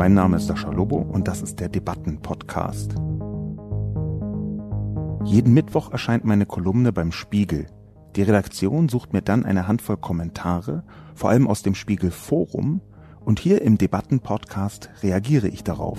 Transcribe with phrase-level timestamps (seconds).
[0.00, 2.94] Mein Name ist Sascha Lobo und das ist der Debatten-Podcast.
[5.26, 7.66] Jeden Mittwoch erscheint meine Kolumne beim Spiegel.
[8.16, 10.84] Die Redaktion sucht mir dann eine Handvoll Kommentare,
[11.14, 12.80] vor allem aus dem Spiegel Forum,
[13.26, 15.98] und hier im Debatten-Podcast reagiere ich darauf.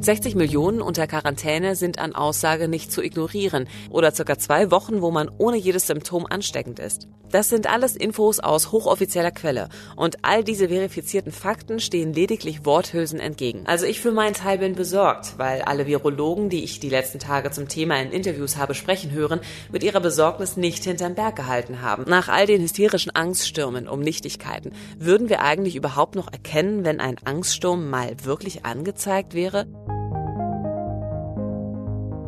[0.00, 5.10] 60 Millionen unter Quarantäne sind an Aussage nicht zu ignorieren oder circa zwei Wochen, wo
[5.10, 7.08] man ohne jedes Symptom ansteckend ist.
[7.32, 13.20] Das sind alles Infos aus hochoffizieller Quelle und all diese verifizierten Fakten stehen lediglich Worthülsen
[13.20, 13.62] entgegen.
[13.64, 17.50] Also ich für meinen Teil bin besorgt, weil alle Virologen, die ich die letzten Tage
[17.50, 19.40] zum Thema in Interviews habe sprechen hören,
[19.72, 22.04] mit ihrer Besorgnis nicht hinterm Berg gehalten haben.
[22.06, 27.16] Nach all den hysterischen Angststürmen um Nichtigkeiten, würden wir eigentlich überhaupt noch erkennen, wenn ein
[27.24, 29.66] Angststurm mal wirklich angezeigt wäre?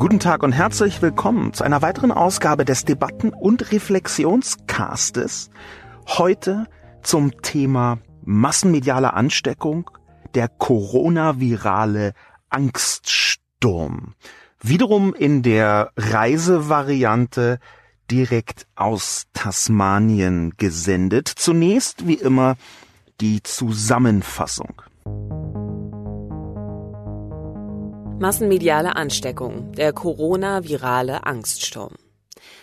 [0.04, 5.48] Guten Tag und herzlich willkommen zu einer weiteren Ausgabe des Debatten- und Reflexionscastes.
[6.06, 6.66] Heute
[7.02, 9.90] zum Thema massenmediale Ansteckung,
[10.34, 12.12] der Coronavirale
[12.50, 14.12] Angststurm.
[14.60, 17.58] Wiederum in der Reisevariante
[18.10, 21.28] direkt aus Tasmanien gesendet.
[21.34, 22.56] Zunächst wie immer
[23.22, 24.82] die Zusammenfassung.
[28.18, 31.94] Massenmediale Ansteckung, der Corona-virale Angststurm.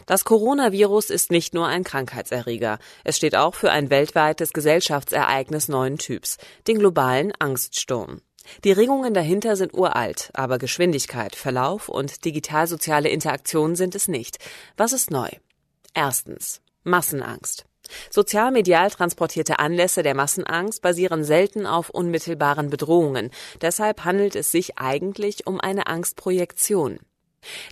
[0.06, 5.98] Das Coronavirus ist nicht nur ein Krankheitserreger, es steht auch für ein weltweites Gesellschaftsereignis neuen
[5.98, 8.22] Typs, den globalen Angststurm.
[8.64, 14.40] Die Regungen dahinter sind uralt, aber Geschwindigkeit, Verlauf und digital-soziale Interaktion sind es nicht.
[14.78, 15.30] Was ist neu?
[15.94, 16.62] Erstens.
[16.84, 17.66] Massenangst.
[18.10, 23.32] Sozialmedial transportierte Anlässe der Massenangst basieren selten auf unmittelbaren Bedrohungen.
[23.62, 27.00] Deshalb handelt es sich eigentlich um eine Angstprojektion.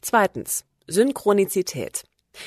[0.01, 0.65] Zweitens.
[0.87, 2.03] Synchronizität.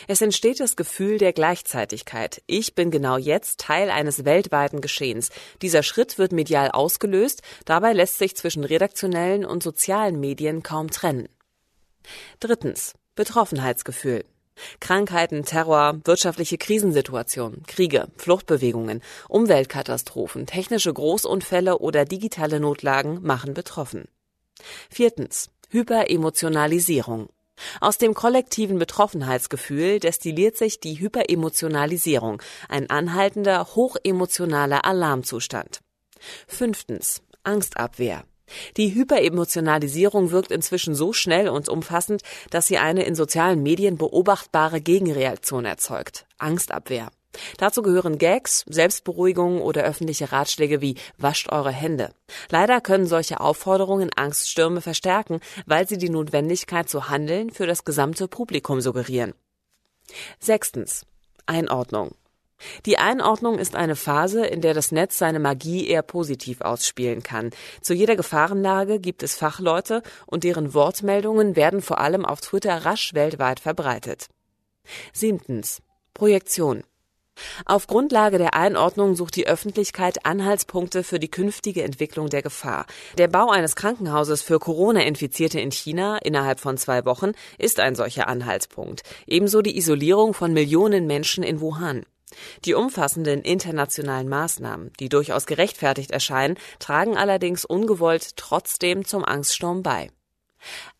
[0.08, 2.42] Es entsteht das Gefühl der Gleichzeitigkeit.
[2.46, 5.30] Ich bin genau jetzt Teil eines weltweiten Geschehens.
[5.60, 11.28] Dieser Schritt wird medial ausgelöst, dabei lässt sich zwischen redaktionellen und sozialen Medien kaum trennen.
[12.40, 12.94] Drittens.
[13.14, 14.24] Betroffenheitsgefühl.
[14.80, 24.04] Krankheiten, Terror, wirtschaftliche Krisensituationen, Kriege, Fluchtbewegungen, Umweltkatastrophen, technische Großunfälle oder digitale Notlagen machen betroffen.
[24.90, 25.50] Viertens.
[25.70, 27.30] Hyperemotionalisierung.
[27.80, 35.80] Aus dem kollektiven Betroffenheitsgefühl destilliert sich die Hyperemotionalisierung, ein anhaltender, hochemotionaler Alarmzustand.
[36.46, 37.22] Fünftens.
[37.42, 38.24] Angstabwehr.
[38.76, 44.80] Die Hyperemotionalisierung wirkt inzwischen so schnell und umfassend, dass sie eine in sozialen Medien beobachtbare
[44.80, 46.26] Gegenreaktion erzeugt.
[46.38, 47.10] Angstabwehr.
[47.56, 52.14] Dazu gehören Gags, Selbstberuhigung oder öffentliche Ratschläge wie wascht eure Hände.
[52.50, 58.28] Leider können solche Aufforderungen Angststürme verstärken, weil sie die Notwendigkeit zu handeln für das gesamte
[58.28, 59.32] Publikum suggerieren.
[60.38, 61.06] Sechstens.
[61.46, 62.14] Einordnung.
[62.86, 67.50] Die Einordnung ist eine Phase, in der das Netz seine Magie eher positiv ausspielen kann.
[67.80, 73.14] Zu jeder Gefahrenlage gibt es Fachleute und deren Wortmeldungen werden vor allem auf Twitter rasch
[73.14, 74.28] weltweit verbreitet.
[75.12, 75.80] Siebtens.
[76.14, 76.82] Projektion.
[77.64, 82.86] Auf Grundlage der Einordnung sucht die Öffentlichkeit Anhaltspunkte für die künftige Entwicklung der Gefahr.
[83.18, 88.28] Der Bau eines Krankenhauses für Corona-Infizierte in China innerhalb von zwei Wochen ist ein solcher
[88.28, 89.02] Anhaltspunkt.
[89.26, 92.04] Ebenso die Isolierung von Millionen Menschen in Wuhan.
[92.64, 100.10] Die umfassenden internationalen Maßnahmen, die durchaus gerechtfertigt erscheinen, tragen allerdings ungewollt trotzdem zum Angststurm bei.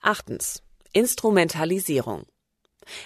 [0.00, 0.62] Achtens.
[0.92, 2.24] Instrumentalisierung.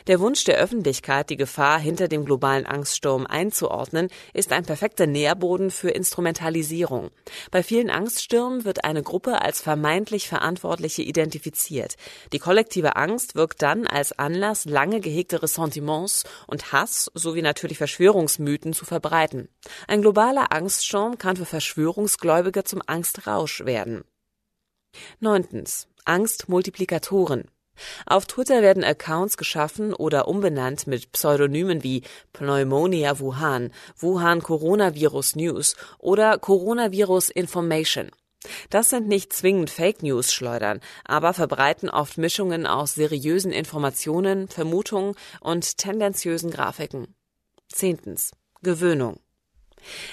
[0.06, 5.70] Der Wunsch der Öffentlichkeit, die Gefahr hinter dem globalen Angststurm einzuordnen, ist ein perfekter Nährboden
[5.70, 7.10] für Instrumentalisierung.
[7.50, 11.96] Bei vielen Angststürmen wird eine Gruppe als vermeintlich Verantwortliche identifiziert.
[12.32, 18.72] Die kollektive Angst wirkt dann als Anlass, lange gehegte Ressentiments und Hass sowie natürlich Verschwörungsmythen
[18.72, 19.48] zu verbreiten.
[19.88, 24.04] Ein globaler Angststurm kann für Verschwörungsgläubige zum Angstrausch werden.
[25.20, 25.88] Neuntens.
[26.04, 27.50] Angstmultiplikatoren.
[28.06, 35.76] Auf Twitter werden Accounts geschaffen oder umbenannt mit Pseudonymen wie Pneumonia Wuhan, Wuhan Coronavirus News
[35.98, 38.10] oder Coronavirus Information.
[38.70, 45.14] Das sind nicht zwingend Fake News schleudern, aber verbreiten oft Mischungen aus seriösen Informationen, Vermutungen
[45.40, 47.14] und tendenziösen Grafiken.
[47.68, 48.32] Zehntens.
[48.62, 49.18] Gewöhnung.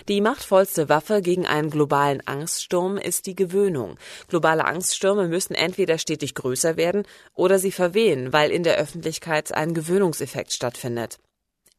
[0.07, 3.97] Die machtvollste Waffe gegen einen globalen Angststurm ist die Gewöhnung.
[4.27, 7.03] Globale Angststürme müssen entweder stetig größer werden
[7.33, 11.17] oder sie verwehen, weil in der Öffentlichkeit ein Gewöhnungseffekt stattfindet.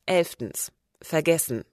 [0.07, 0.73] Elftens.
[1.01, 1.65] Vergessen.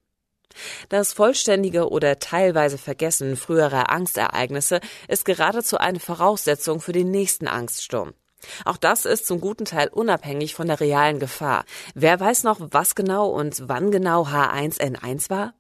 [0.90, 8.14] Das vollständige oder teilweise Vergessen früherer Angstereignisse ist geradezu eine Voraussetzung für den nächsten Angststurm.
[8.66, 11.64] Auch das ist zum guten Teil unabhängig von der realen Gefahr.
[11.94, 15.54] Wer weiß noch, was genau und wann genau H1N1 war?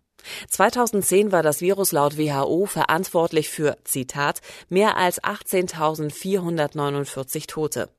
[0.49, 7.89] 2010 war das Virus laut WHO verantwortlich für, Zitat, mehr als 18.449 Tote.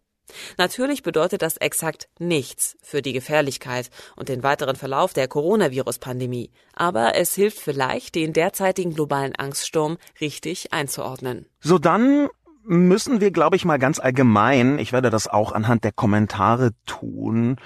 [0.56, 7.16] Natürlich bedeutet das exakt nichts für die Gefährlichkeit und den weiteren Verlauf der Coronavirus-Pandemie, aber
[7.16, 11.46] es hilft vielleicht, den derzeitigen globalen Angststurm richtig einzuordnen.
[11.60, 12.28] So dann
[12.64, 17.56] müssen wir, glaube ich, mal ganz allgemein, ich werde das auch anhand der Kommentare tun,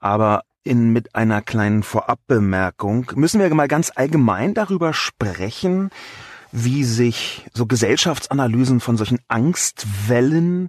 [0.00, 5.90] aber in, mit einer kleinen Vorabbemerkung müssen wir mal ganz allgemein darüber sprechen,
[6.52, 10.68] wie sich so Gesellschaftsanalysen von solchen Angstwellen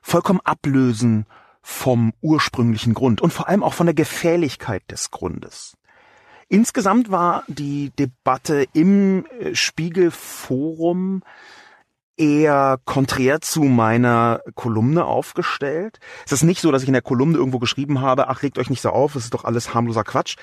[0.00, 1.26] vollkommen ablösen
[1.62, 5.76] vom ursprünglichen Grund und vor allem auch von der Gefährlichkeit des Grundes.
[6.48, 11.22] Insgesamt war die Debatte im äh, Spiegelforum
[12.16, 15.98] eher konträr zu meiner Kolumne aufgestellt.
[16.26, 18.70] Es ist nicht so, dass ich in der Kolumne irgendwo geschrieben habe, ach, regt euch
[18.70, 20.36] nicht so auf, es ist doch alles harmloser Quatsch,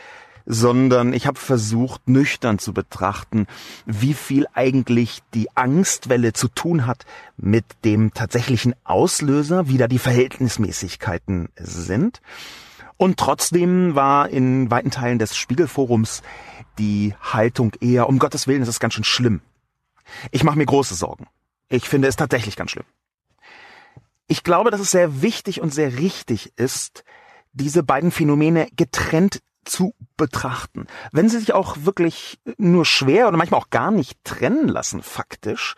[0.46, 3.48] sondern ich habe versucht, nüchtern zu betrachten,
[3.86, 7.06] wie viel eigentlich die Angstwelle zu tun hat
[7.38, 12.22] mit dem tatsächlichen Auslöser, wie da die Verhältnismäßigkeiten sind.
[12.98, 16.22] Und trotzdem war in weiten Teilen des Spiegelforums
[16.78, 19.42] die Haltung eher, um Gottes Willen, es ist ganz schön schlimm.
[20.32, 21.28] Ich mache mir große Sorgen.
[21.72, 22.86] Ich finde es tatsächlich ganz schlimm.
[24.28, 27.04] Ich glaube, dass es sehr wichtig und sehr richtig ist,
[27.54, 30.88] diese beiden Phänomene getrennt zu betrachten.
[31.12, 35.76] Wenn sie sich auch wirklich nur schwer oder manchmal auch gar nicht trennen lassen, faktisch,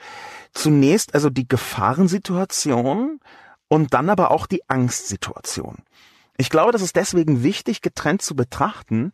[0.52, 3.20] zunächst also die Gefahrensituation
[3.68, 5.78] und dann aber auch die Angstsituation.
[6.44, 9.14] Ich glaube, das ist deswegen wichtig, getrennt zu betrachten,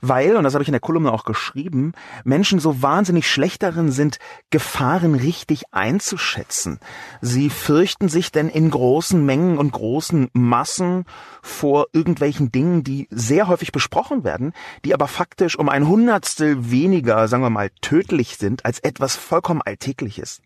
[0.00, 1.92] weil, und das habe ich in der Kolumne auch geschrieben,
[2.24, 4.18] Menschen so wahnsinnig schlecht darin sind,
[4.48, 6.80] Gefahren richtig einzuschätzen.
[7.20, 11.04] Sie fürchten sich denn in großen Mengen und großen Massen
[11.42, 14.54] vor irgendwelchen Dingen, die sehr häufig besprochen werden,
[14.86, 19.60] die aber faktisch um ein Hundertstel weniger, sagen wir mal, tödlich sind als etwas vollkommen
[19.60, 20.40] Alltägliches.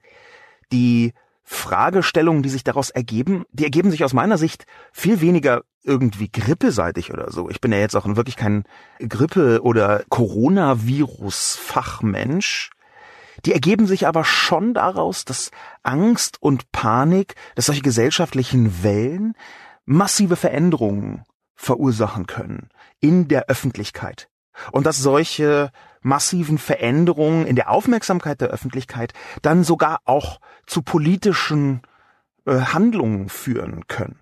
[0.73, 1.13] Die
[1.45, 7.13] Fragestellungen, die sich daraus ergeben, die ergeben sich aus meiner Sicht viel weniger irgendwie grippeseitig
[7.13, 7.51] oder so.
[7.51, 8.65] Ich bin ja jetzt auch wirklich kein
[8.99, 12.71] Grippe- oder Coronavirus-Fachmensch.
[13.45, 15.51] Die ergeben sich aber schon daraus, dass
[15.83, 19.35] Angst und Panik, dass solche gesellschaftlichen Wellen
[19.85, 21.25] massive Veränderungen
[21.55, 22.71] verursachen können
[23.01, 24.31] in der Öffentlichkeit.
[24.73, 25.71] Und dass solche
[26.05, 29.13] massiven Veränderungen in der Aufmerksamkeit der Öffentlichkeit
[29.43, 31.83] dann sogar auch zu politischen
[32.47, 34.21] äh, Handlungen führen können.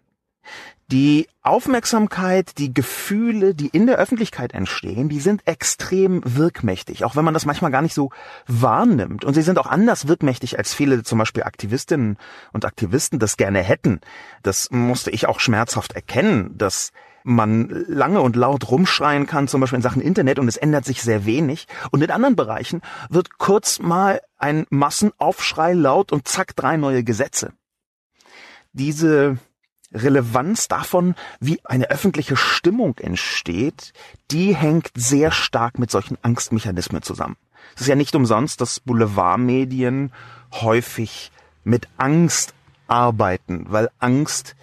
[0.92, 7.24] Die Aufmerksamkeit, die Gefühle, die in der Öffentlichkeit entstehen, die sind extrem wirkmächtig, auch wenn
[7.24, 8.10] man das manchmal gar nicht so
[8.46, 9.24] wahrnimmt.
[9.24, 12.18] Und sie sind auch anders wirkmächtig, als viele zum Beispiel Aktivistinnen
[12.52, 14.02] und Aktivisten das gerne hätten.
[14.42, 16.92] Das musste ich auch schmerzhaft erkennen, dass
[17.24, 21.02] man lange und laut rumschreien kann, zum Beispiel in Sachen Internet, und es ändert sich
[21.02, 21.66] sehr wenig.
[21.90, 27.52] Und in anderen Bereichen wird kurz mal ein Massenaufschrei laut und zack, drei neue Gesetze.
[28.72, 29.38] Diese
[29.92, 33.92] Relevanz davon, wie eine öffentliche Stimmung entsteht,
[34.30, 37.36] die hängt sehr stark mit solchen Angstmechanismen zusammen.
[37.74, 40.12] Es ist ja nicht umsonst, dass Boulevardmedien
[40.52, 41.30] häufig
[41.64, 42.54] mit Angst
[42.86, 44.56] arbeiten, weil Angst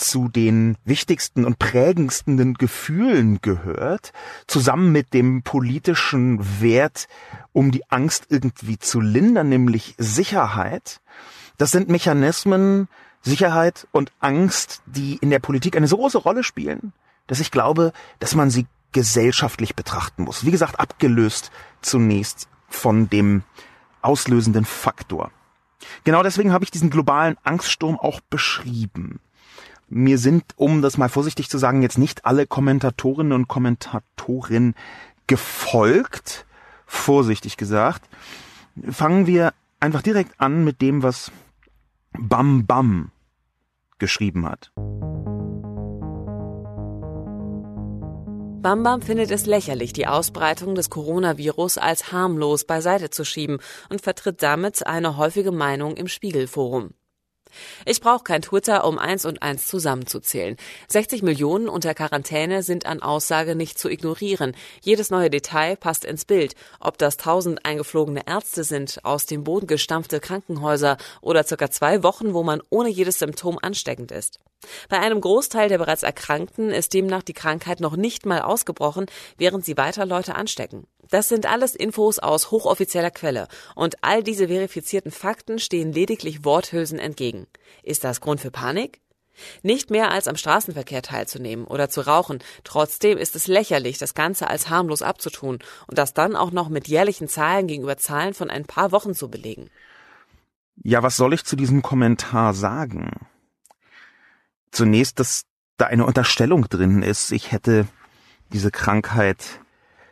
[0.00, 4.12] zu den wichtigsten und prägendsten Gefühlen gehört,
[4.46, 7.06] zusammen mit dem politischen Wert,
[7.52, 11.00] um die Angst irgendwie zu lindern, nämlich Sicherheit.
[11.58, 12.88] Das sind Mechanismen,
[13.20, 16.92] Sicherheit und Angst, die in der Politik eine so große Rolle spielen,
[17.26, 20.44] dass ich glaube, dass man sie gesellschaftlich betrachten muss.
[20.44, 21.50] Wie gesagt, abgelöst
[21.82, 23.42] zunächst von dem
[24.02, 25.30] auslösenden Faktor.
[26.04, 29.20] Genau deswegen habe ich diesen globalen Angststurm auch beschrieben.
[29.92, 34.74] Mir sind, um das mal vorsichtig zu sagen, jetzt nicht alle Kommentatorinnen und Kommentatoren
[35.26, 36.46] gefolgt,
[36.86, 38.08] vorsichtig gesagt.
[38.88, 41.32] Fangen wir einfach direkt an mit dem, was
[42.12, 43.10] Bam Bam
[43.98, 44.70] geschrieben hat.
[48.62, 54.42] Bambam findet es lächerlich, die Ausbreitung des Coronavirus als harmlos beiseite zu schieben und vertritt
[54.42, 56.90] damit eine häufige Meinung im Spiegelforum.
[57.86, 60.56] Ich brauche kein Twitter, um eins und eins zusammenzuzählen.
[60.88, 64.54] 60 Millionen unter Quarantäne sind an Aussage nicht zu ignorieren.
[64.80, 66.54] Jedes neue Detail passt ins Bild.
[66.80, 72.34] Ob das tausend eingeflogene Ärzte sind, aus dem Boden gestampfte Krankenhäuser oder circa zwei Wochen,
[72.34, 74.40] wo man ohne jedes Symptom ansteckend ist.
[74.88, 79.06] Bei einem Großteil der bereits Erkrankten ist demnach die Krankheit noch nicht mal ausgebrochen,
[79.38, 80.86] während sie weiter Leute anstecken.
[81.10, 86.98] Das sind alles Infos aus hochoffizieller Quelle und all diese verifizierten Fakten stehen lediglich Worthülsen
[86.98, 87.46] entgegen.
[87.82, 89.00] Ist das Grund für Panik?
[89.62, 92.40] Nicht mehr als am Straßenverkehr teilzunehmen oder zu rauchen.
[92.62, 96.88] Trotzdem ist es lächerlich, das Ganze als harmlos abzutun und das dann auch noch mit
[96.88, 99.70] jährlichen Zahlen gegenüber Zahlen von ein paar Wochen zu belegen.
[100.82, 103.26] Ja, was soll ich zu diesem Kommentar sagen?
[104.70, 105.44] Zunächst, dass
[105.76, 107.86] da eine Unterstellung drin ist, ich hätte
[108.52, 109.60] diese Krankheit,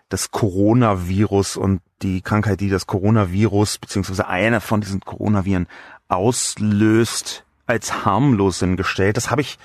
[0.09, 5.67] das Coronavirus und die Krankheit, die das Coronavirus beziehungsweise einer von diesen Coronaviren
[6.09, 9.17] auslöst, als harmlos hingestellt.
[9.17, 9.59] Das habe ich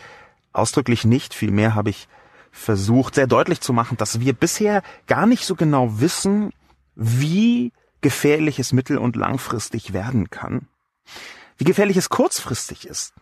[0.51, 1.33] ausdrücklich nicht.
[1.33, 2.07] Vielmehr habe ich
[2.51, 6.51] versucht, sehr deutlich zu machen, dass wir bisher gar nicht so genau wissen,
[6.95, 7.71] wie
[8.01, 10.67] gefährlich es mittel- und langfristig werden kann.
[11.57, 13.13] Wie gefährlich es kurzfristig ist.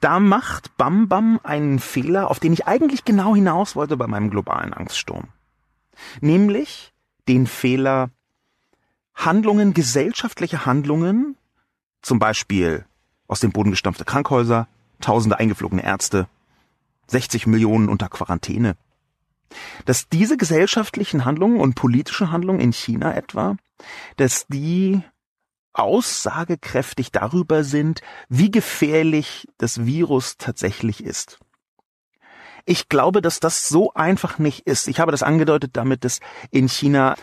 [0.00, 4.30] Da macht Bam Bam einen Fehler, auf den ich eigentlich genau hinaus wollte bei meinem
[4.30, 5.28] globalen Angststurm.
[6.20, 6.92] Nämlich
[7.28, 8.10] den Fehler,
[9.14, 11.36] Handlungen, gesellschaftliche Handlungen,
[12.02, 12.84] zum Beispiel
[13.28, 14.68] aus dem Boden gestampfte Krankhäuser,
[15.00, 16.28] tausende eingeflogene Ärzte,
[17.08, 18.76] 60 Millionen unter Quarantäne.
[19.84, 23.56] Dass diese gesellschaftlichen Handlungen und politischen Handlungen in China etwa,
[24.16, 25.02] dass die
[25.72, 31.38] aussagekräftig darüber sind, wie gefährlich das Virus tatsächlich ist.
[32.64, 34.88] Ich glaube, dass das so einfach nicht ist.
[34.88, 37.14] Ich habe das angedeutet damit, dass in China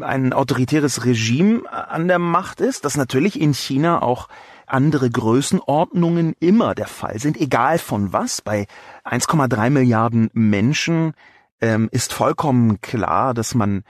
[0.00, 4.28] ein autoritäres Regime an der Macht ist, dass natürlich in China auch
[4.66, 8.40] andere Größenordnungen immer der Fall sind, egal von was.
[8.40, 8.66] Bei
[9.04, 11.14] 1,3 Milliarden Menschen
[11.60, 13.82] ähm, ist vollkommen klar, dass man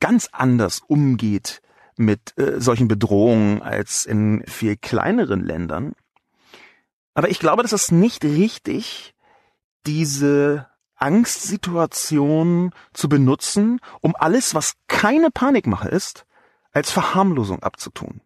[0.00, 1.62] ganz anders umgeht
[1.96, 5.92] mit äh, solchen Bedrohungen als in viel kleineren Ländern.
[7.14, 9.11] Aber ich glaube, das ist nicht richtig,
[9.86, 16.26] diese Angstsituation zu benutzen, um alles, was keine Panikmache ist,
[16.72, 18.20] als Verharmlosung abzutun.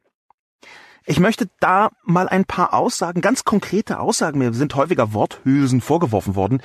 [1.08, 6.34] Ich möchte da mal ein paar Aussagen, ganz konkrete Aussagen, mir sind häufiger Worthülsen vorgeworfen
[6.34, 6.60] worden.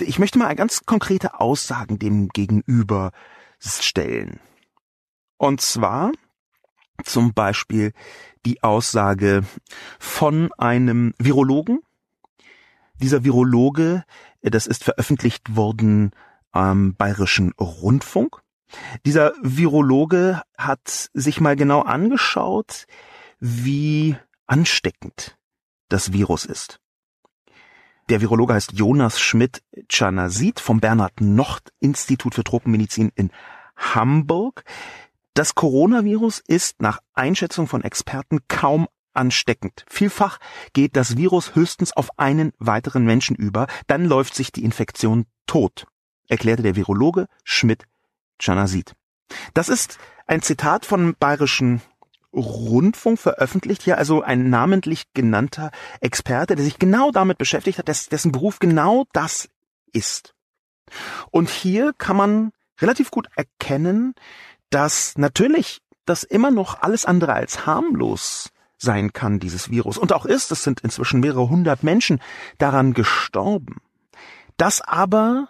[0.00, 3.12] Ich möchte mal ganz konkrete Aussagen dem gegenüber
[3.60, 4.40] stellen.
[5.38, 6.10] Und zwar
[7.04, 7.92] zum Beispiel
[8.44, 9.44] die Aussage
[9.98, 11.80] von einem Virologen.
[13.00, 14.04] Dieser Virologe,
[14.42, 16.12] das ist veröffentlicht worden
[16.52, 18.40] am Bayerischen Rundfunk.
[19.04, 22.86] Dieser Virologe hat sich mal genau angeschaut,
[23.38, 25.36] wie ansteckend
[25.88, 26.80] das Virus ist.
[28.08, 33.30] Der Virologe heißt Jonas Schmidt-Czanasit vom Bernhard-Nocht-Institut für Tropenmedizin in
[33.76, 34.64] Hamburg.
[35.34, 38.86] Das Coronavirus ist nach Einschätzung von Experten kaum
[39.16, 39.84] ansteckend.
[39.88, 40.38] Vielfach
[40.72, 45.86] geht das Virus höchstens auf einen weiteren Menschen über, dann läuft sich die Infektion tot,
[46.28, 48.94] erklärte der Virologe Schmidt-Czanasit.
[49.54, 51.82] Das ist ein Zitat von bayerischen
[52.32, 55.70] Rundfunk veröffentlicht, hier also ein namentlich genannter
[56.00, 59.48] Experte, der sich genau damit beschäftigt hat, dessen Beruf genau das
[59.92, 60.34] ist.
[61.30, 64.14] Und hier kann man relativ gut erkennen,
[64.70, 69.98] dass natürlich das immer noch alles andere als harmlos sein kann, dieses Virus.
[69.98, 72.20] Und auch ist, es sind inzwischen mehrere hundert Menschen
[72.58, 73.76] daran gestorben.
[74.56, 75.48] Dass aber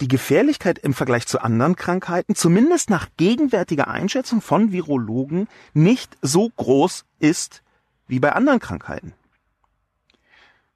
[0.00, 6.50] die Gefährlichkeit im Vergleich zu anderen Krankheiten, zumindest nach gegenwärtiger Einschätzung von Virologen, nicht so
[6.50, 7.62] groß ist
[8.06, 9.14] wie bei anderen Krankheiten.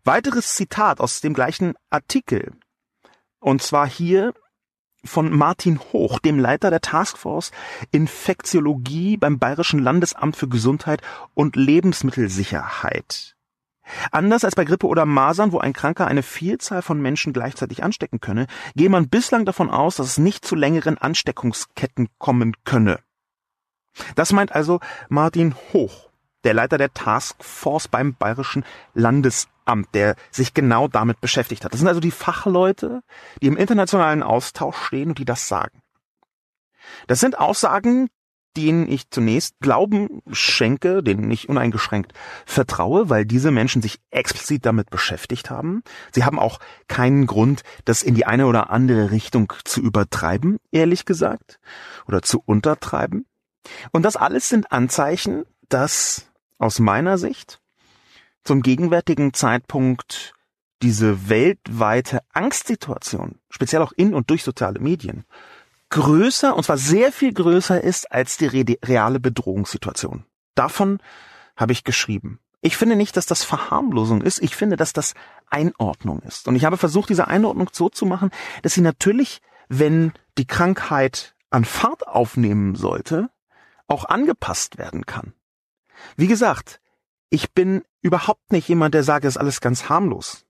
[0.04, 2.52] Weiteres Zitat aus dem gleichen Artikel.
[3.38, 4.32] Und zwar hier
[5.04, 7.52] von Martin Hoch, dem Leiter der Taskforce
[7.90, 11.02] Infektiologie beim Bayerischen Landesamt für Gesundheit
[11.34, 13.36] und Lebensmittelsicherheit.
[14.12, 18.20] Anders als bei Grippe oder Masern, wo ein Kranker eine Vielzahl von Menschen gleichzeitig anstecken
[18.20, 23.00] könne, gehe man bislang davon aus, dass es nicht zu längeren Ansteckungsketten kommen könne.
[24.14, 26.10] Das meint also Martin Hoch,
[26.44, 28.64] der Leiter der Taskforce beim Bayerischen
[28.94, 29.50] Landesamt,
[29.94, 31.72] der sich genau damit beschäftigt hat.
[31.72, 33.02] Das sind also die Fachleute,
[33.42, 35.82] die im internationalen Austausch stehen und die das sagen.
[37.06, 38.08] Das sind Aussagen,
[38.56, 42.12] denen ich zunächst Glauben schenke, denen ich uneingeschränkt
[42.46, 45.82] vertraue, weil diese Menschen sich explizit damit beschäftigt haben.
[46.12, 46.58] Sie haben auch
[46.88, 51.60] keinen Grund, das in die eine oder andere Richtung zu übertreiben, ehrlich gesagt,
[52.06, 53.26] oder zu untertreiben.
[53.92, 56.26] Und das alles sind Anzeichen, dass
[56.58, 57.60] aus meiner Sicht
[58.44, 60.34] zum gegenwärtigen Zeitpunkt
[60.82, 65.24] diese weltweite Angstsituation, speziell auch in und durch soziale Medien,
[65.90, 70.24] größer, und zwar sehr viel größer ist als die reale Bedrohungssituation.
[70.54, 70.98] Davon
[71.56, 72.40] habe ich geschrieben.
[72.62, 74.42] Ich finde nicht, dass das Verharmlosung ist.
[74.42, 75.14] Ich finde, dass das
[75.48, 76.46] Einordnung ist.
[76.46, 78.30] Und ich habe versucht, diese Einordnung so zu machen,
[78.62, 83.30] dass sie natürlich, wenn die Krankheit an Fahrt aufnehmen sollte,
[83.88, 85.32] auch angepasst werden kann.
[86.16, 86.80] Wie gesagt,
[87.30, 90.44] ich bin überhaupt nicht jemand, der sagt, es ist alles ganz harmlos.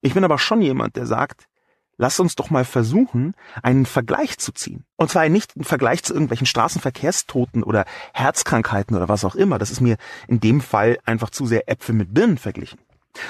[0.00, 1.48] Ich bin aber schon jemand, der sagt,
[1.96, 4.84] lass uns doch mal versuchen, einen Vergleich zu ziehen.
[4.96, 9.58] Und zwar nicht einen Vergleich zu irgendwelchen Straßenverkehrstoten oder Herzkrankheiten oder was auch immer.
[9.58, 9.96] Das ist mir
[10.28, 12.78] in dem Fall einfach zu sehr Äpfel mit Birnen verglichen.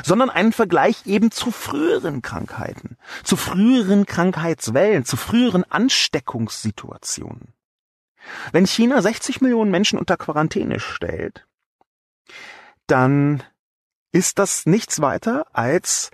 [0.03, 7.55] Sondern einen Vergleich eben zu früheren Krankheiten, zu früheren Krankheitswellen, zu früheren Ansteckungssituationen.
[8.53, 11.48] Wenn China 60 Millionen Menschen unter Quarantäne stellt,
[12.91, 13.43] dann
[14.13, 16.11] ist das nichts weiter als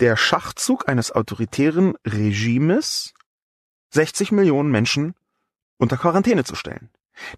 [0.00, 3.14] der Schachzug eines autoritären Regimes,
[3.90, 5.14] 60 Millionen Menschen
[5.76, 6.90] unter Quarantäne zu stellen.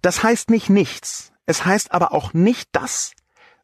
[0.02, 1.32] Das heißt nicht nichts.
[1.44, 3.12] Es heißt aber auch nicht das,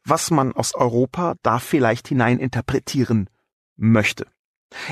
[0.05, 3.29] was man aus Europa da vielleicht hineininterpretieren
[3.75, 4.27] möchte.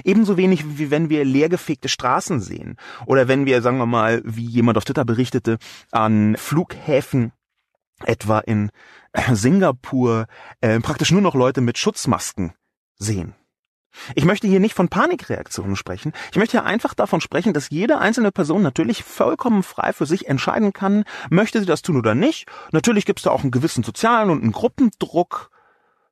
[0.03, 4.45] Ebenso wenig wie wenn wir leergefegte Straßen sehen oder wenn wir, sagen wir mal, wie
[4.45, 5.57] jemand auf Twitter berichtete,
[5.91, 7.31] an Flughäfen
[8.05, 8.71] etwa in
[9.31, 10.27] Singapur
[10.61, 12.53] äh, praktisch nur noch Leute mit Schutzmasken
[12.97, 13.35] sehen.
[14.15, 16.13] Ich möchte hier nicht von Panikreaktionen sprechen.
[16.31, 20.27] Ich möchte hier einfach davon sprechen, dass jede einzelne Person natürlich vollkommen frei für sich
[20.27, 22.47] entscheiden kann, möchte sie das tun oder nicht.
[22.71, 25.51] Natürlich gibt es da auch einen gewissen sozialen und einen Gruppendruck.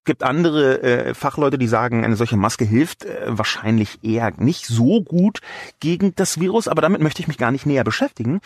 [0.06, 5.04] Gibt andere äh, Fachleute, die sagen, eine solche Maske hilft äh, wahrscheinlich eher nicht so
[5.04, 5.42] gut
[5.80, 8.40] gegen das Virus, aber damit möchte ich mich gar nicht näher beschäftigen.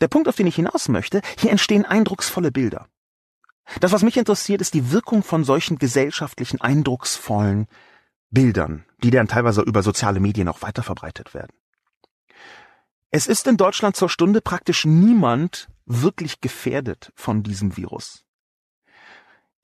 [0.00, 2.86] Der Punkt, auf den ich hinaus möchte, hier entstehen eindrucksvolle Bilder.
[3.80, 7.66] Das, was mich interessiert, ist die Wirkung von solchen gesellschaftlichen, eindrucksvollen
[8.30, 11.52] Bildern, die dann teilweise über soziale Medien auch weiterverbreitet werden.
[13.10, 18.24] Es ist in Deutschland zur Stunde praktisch niemand wirklich gefährdet von diesem Virus.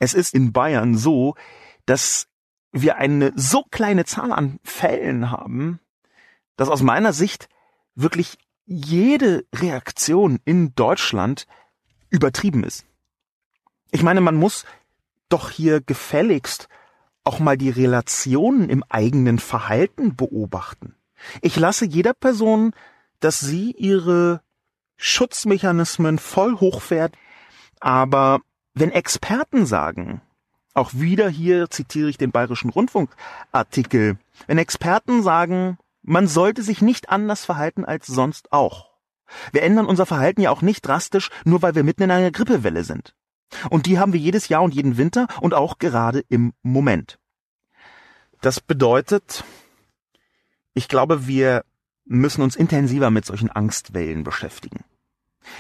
[0.05, 1.35] Es ist in Bayern so,
[1.87, 2.27] dass
[2.73, 5.81] wir eine so kleine Zahl an Fällen haben,
[6.57, 7.49] dass aus meiner Sicht
[7.95, 11.47] wirklich jede Reaktion in Deutschland
[12.11, 12.85] übertrieben ist.
[13.93, 14.67] Ich meine, man muss
[15.31, 16.69] doch hier gefälligst
[17.23, 20.97] auch mal die Relationen im eigenen Verhalten beobachten.
[21.41, 22.75] Ich lasse jeder Person,
[23.21, 24.43] dass sie ihre
[24.99, 27.17] Schutzmechanismen voll hochfährt,
[27.81, 28.43] aber
[28.75, 30.21] wenn Experten sagen,
[30.75, 37.09] auch wieder hier zitiere ich den Bayerischen Rundfunkartikel, wenn Experten sagen, man sollte sich nicht
[37.09, 38.91] anders verhalten als sonst auch.
[39.53, 42.85] Wir ändern unser Verhalten ja auch nicht drastisch, nur weil wir mitten in einer Grippewelle
[42.85, 43.15] sind.
[43.71, 47.19] Und die haben wir jedes Jahr und jeden Winter und auch gerade im Moment.
[48.41, 49.45] Das bedeutet,
[50.75, 51.65] ich glaube, wir
[52.05, 54.85] müssen uns intensiver mit solchen Angstwellen beschäftigen.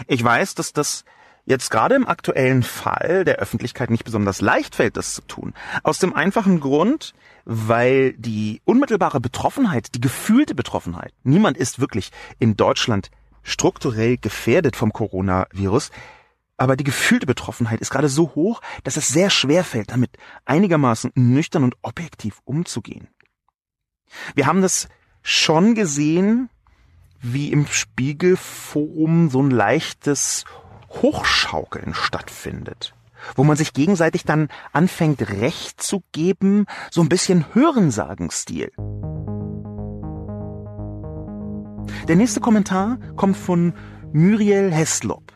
[0.08, 1.04] Ich weiß, dass das
[1.46, 5.54] jetzt gerade im aktuellen Fall der Öffentlichkeit nicht besonders leicht fällt, das zu tun.
[5.82, 12.56] Aus dem einfachen Grund, weil die unmittelbare Betroffenheit, die gefühlte Betroffenheit, niemand ist wirklich in
[12.56, 13.10] Deutschland
[13.42, 15.90] strukturell gefährdet vom Coronavirus,
[16.56, 21.10] aber die gefühlte Betroffenheit ist gerade so hoch, dass es sehr schwer fällt, damit einigermaßen
[21.14, 23.08] nüchtern und objektiv umzugehen.
[24.34, 24.88] Wir haben das
[25.22, 26.48] schon gesehen,
[27.20, 30.44] wie im Spiegelforum so ein leichtes
[31.02, 32.94] Hochschaukeln stattfindet,
[33.36, 38.72] wo man sich gegenseitig dann anfängt Recht zu geben, so ein bisschen Hörensagenstil.
[42.08, 43.74] Der nächste Kommentar kommt von
[44.12, 45.32] Muriel Heslop.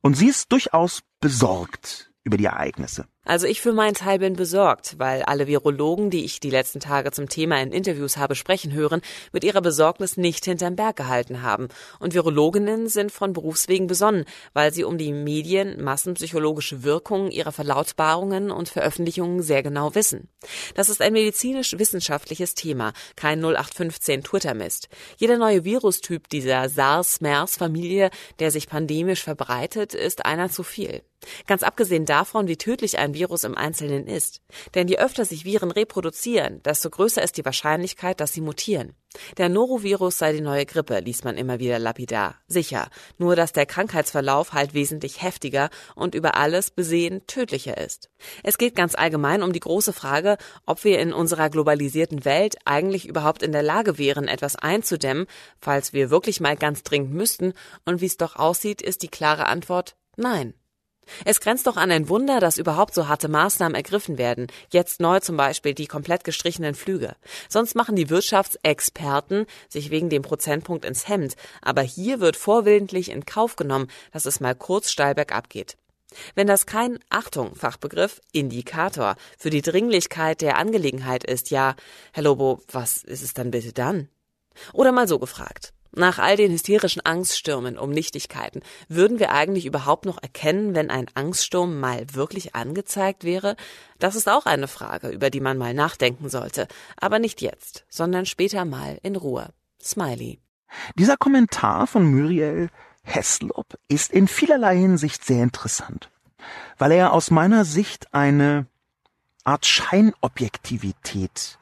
[0.00, 3.06] Und sie ist durchaus besorgt über die Ereignisse.
[3.24, 7.12] Also ich für meinen Teil bin besorgt, weil alle Virologen, die ich die letzten Tage
[7.12, 9.00] zum Thema in Interviews habe sprechen hören,
[9.32, 11.68] mit ihrer Besorgnis nicht hinterm Berg gehalten haben.
[12.00, 18.50] Und Virologinnen sind von Berufswegen besonnen, weil sie um die Medien massenpsychologische Wirkungen ihrer Verlautbarungen
[18.50, 20.28] und Veröffentlichungen sehr genau wissen.
[20.74, 24.88] Das ist ein medizinisch-wissenschaftliches Thema, kein 0815 Twitter-Mist.
[25.16, 31.02] Jeder neue Virustyp dieser SARS-MERS-Familie, der sich pandemisch verbreitet, ist einer zu viel.
[31.46, 34.40] Ganz abgesehen davon, wie tödlich ein Virus im Einzelnen ist.
[34.74, 38.94] Denn je öfter sich Viren reproduzieren, desto größer ist die Wahrscheinlichkeit, dass sie mutieren.
[39.36, 42.36] Der Norovirus sei die neue Grippe, liest man immer wieder lapidar.
[42.46, 48.10] Sicher, nur dass der Krankheitsverlauf halt wesentlich heftiger und über alles besehen tödlicher ist.
[48.42, 53.06] Es geht ganz allgemein um die große Frage, ob wir in unserer globalisierten Welt eigentlich
[53.06, 55.26] überhaupt in der Lage wären, etwas einzudämmen,
[55.60, 57.52] falls wir wirklich mal ganz dringend müssten,
[57.84, 60.54] und wie es doch aussieht, ist die klare Antwort Nein.
[61.24, 64.46] Es grenzt doch an ein Wunder, dass überhaupt so harte Maßnahmen ergriffen werden.
[64.70, 67.16] Jetzt neu zum Beispiel die komplett gestrichenen Flüge.
[67.48, 71.34] Sonst machen die Wirtschaftsexperten sich wegen dem Prozentpunkt ins Hemd.
[71.60, 75.76] Aber hier wird vorwillentlich in Kauf genommen, dass es mal kurz steil bergab geht.
[76.34, 81.74] Wenn das kein, Achtung, Fachbegriff, Indikator für die Dringlichkeit der Angelegenheit ist, ja,
[82.12, 84.08] Herr Lobo, was ist es dann bitte dann?
[84.72, 85.72] Oder mal so gefragt.
[85.94, 91.06] Nach all den hysterischen Angststürmen um Nichtigkeiten, würden wir eigentlich überhaupt noch erkennen, wenn ein
[91.14, 93.56] Angststurm mal wirklich angezeigt wäre?
[93.98, 96.66] Das ist auch eine Frage, über die man mal nachdenken sollte.
[96.96, 99.50] Aber nicht jetzt, sondern später mal in Ruhe.
[99.82, 100.38] Smiley.
[100.96, 102.70] Dieser Kommentar von Muriel
[103.02, 106.10] Heslop ist in vielerlei Hinsicht sehr interessant,
[106.78, 108.66] weil er aus meiner Sicht eine
[109.44, 111.58] Art Scheinobjektivität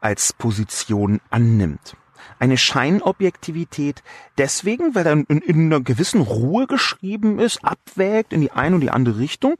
[0.00, 1.96] als Position annimmt.
[2.38, 4.02] Eine Scheinobjektivität
[4.36, 8.80] deswegen, weil er in, in, einer gewissen Ruhe geschrieben ist, abwägt in die eine und
[8.80, 9.56] die andere Richtung,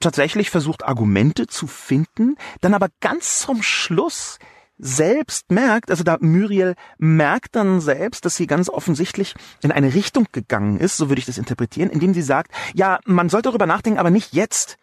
[0.00, 4.38] tatsächlich versucht Argumente zu finden, dann aber ganz zum Schluss
[4.78, 10.26] selbst merkt, also da Muriel merkt dann selbst, dass sie ganz offensichtlich in eine Richtung
[10.32, 13.98] gegangen ist, so würde ich das interpretieren, indem sie sagt, ja, man sollte darüber nachdenken,
[13.98, 14.78] aber nicht jetzt,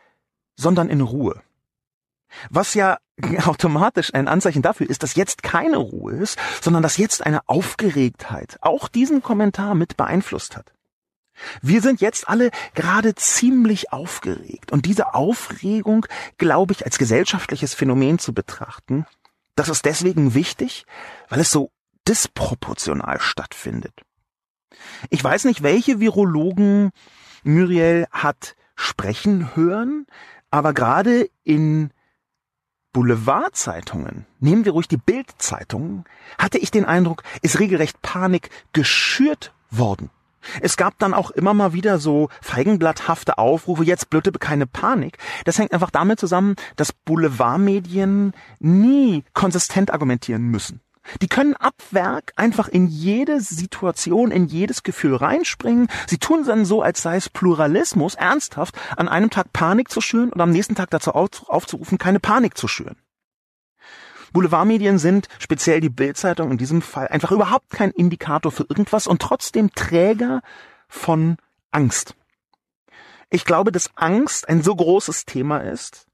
[0.57, 1.41] sondern in Ruhe.
[2.49, 2.97] Was ja
[3.45, 8.57] automatisch ein Anzeichen dafür ist, dass jetzt keine Ruhe ist, sondern dass jetzt eine Aufgeregtheit
[8.61, 10.73] auch diesen Kommentar mit beeinflusst hat.
[11.61, 16.05] Wir sind jetzt alle gerade ziemlich aufgeregt und diese Aufregung,
[16.37, 19.05] glaube ich, als gesellschaftliches Phänomen zu betrachten,
[19.55, 20.85] das ist deswegen wichtig,
[21.29, 21.71] weil es so
[22.07, 24.01] disproportional stattfindet.
[25.09, 26.91] Ich weiß nicht, welche Virologen
[27.43, 30.05] Muriel hat sprechen hören,
[30.51, 31.91] aber gerade in
[32.95, 36.05] Boulevardzeitungen, nehmen wir ruhig die Bildzeitung,
[36.37, 40.09] hatte ich den Eindruck, ist regelrecht Panik geschürt worden.
[40.61, 45.17] Es gab dann auch immer mal wieder so feigenblatthafte Aufrufe, jetzt bitte keine Panik.
[45.43, 50.79] Das hängt einfach damit zusammen, dass Boulevardmedien nie konsistent argumentieren müssen.
[51.21, 55.87] Die können ab Werk einfach in jede Situation, in jedes Gefühl reinspringen.
[56.07, 60.31] Sie tun dann so, als sei es Pluralismus, ernsthaft, an einem Tag Panik zu schüren
[60.31, 62.97] und am nächsten Tag dazu aufzurufen, keine Panik zu schüren.
[64.33, 69.21] Boulevardmedien sind, speziell die Bildzeitung in diesem Fall, einfach überhaupt kein Indikator für irgendwas und
[69.21, 70.41] trotzdem Träger
[70.89, 71.37] von
[71.71, 72.15] Angst.
[73.29, 76.07] Ich glaube, dass Angst ein so großes Thema ist,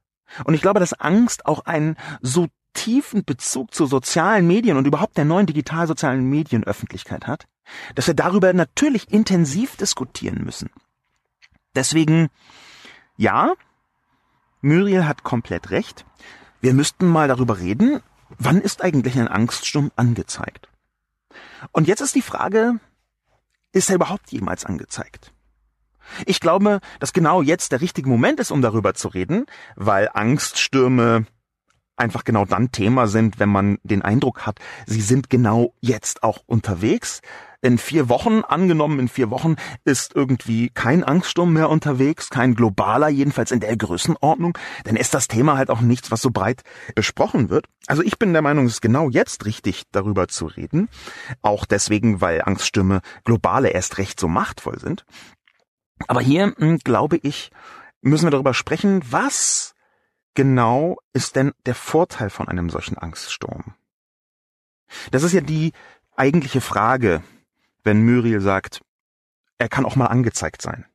[0.46, 5.18] und ich glaube, dass Angst auch ein so tiefen Bezug zu sozialen Medien und überhaupt
[5.18, 7.48] der neuen digital-sozialen Medienöffentlichkeit hat,
[7.96, 10.70] dass wir darüber natürlich intensiv diskutieren müssen.
[11.76, 12.30] Deswegen,
[13.18, 13.54] ja,
[14.62, 16.06] Muriel hat komplett recht.
[16.60, 18.02] Wir müssten mal darüber reden,
[18.38, 20.68] wann ist eigentlich ein Angststurm angezeigt?
[21.72, 22.80] Und jetzt ist die Frage,
[23.72, 25.32] ist er überhaupt jemals angezeigt?
[26.26, 31.26] Ich glaube, dass genau jetzt der richtige Moment ist, um darüber zu reden, weil Angststürme
[32.02, 36.40] einfach genau dann Thema sind, wenn man den Eindruck hat, sie sind genau jetzt auch
[36.46, 37.22] unterwegs.
[37.64, 43.08] In vier Wochen, angenommen in vier Wochen, ist irgendwie kein Angststurm mehr unterwegs, kein globaler,
[43.08, 46.64] jedenfalls in der Größenordnung, dann ist das Thema halt auch nichts, was so breit
[46.96, 47.68] besprochen wird.
[47.86, 50.90] Also ich bin der Meinung, es ist genau jetzt richtig, darüber zu reden.
[51.44, 55.06] Auch deswegen, weil Angststürme globale erst recht so machtvoll sind.
[56.08, 57.52] Aber hier, hm, glaube ich,
[58.02, 59.76] müssen wir darüber sprechen, was
[60.34, 63.76] genau ist denn der Vorteil von einem solchen Angststurm?
[65.12, 65.74] Das ist ja die
[66.16, 67.24] eigentliche Frage,
[67.84, 68.82] wenn Muriel sagt,
[69.58, 70.86] er kann auch mal angezeigt sein.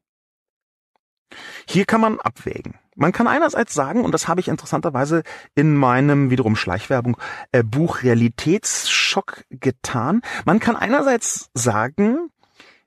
[1.66, 2.79] Hier kann man abwägen.
[2.94, 5.22] Man kann einerseits sagen, und das habe ich interessanterweise
[5.55, 7.16] in meinem wiederum Schleichwerbung
[7.53, 12.31] äh, Buch Realitätsschock getan, man kann einerseits sagen,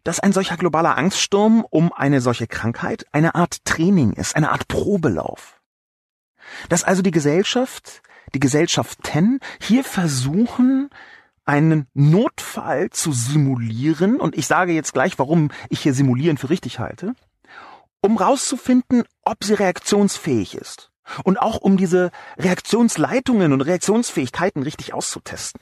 [0.04, 4.68] dass ein solcher globaler Angststurm um eine solche Krankheit eine Art Training ist, eine Art
[4.68, 5.59] Probelauf.
[6.70, 8.02] Dass also die Gesellschaft,
[8.34, 10.90] die Gesellschaften hier versuchen,
[11.46, 16.80] einen Notfall zu simulieren, und ich sage jetzt gleich, warum ich hier simulieren für richtig
[16.80, 17.14] halte,
[18.02, 20.92] um rauszufinden, ob sie reaktionsfähig ist.
[21.24, 25.60] Und auch um diese Reaktionsleitungen und Reaktionsfähigkeiten richtig auszutesten.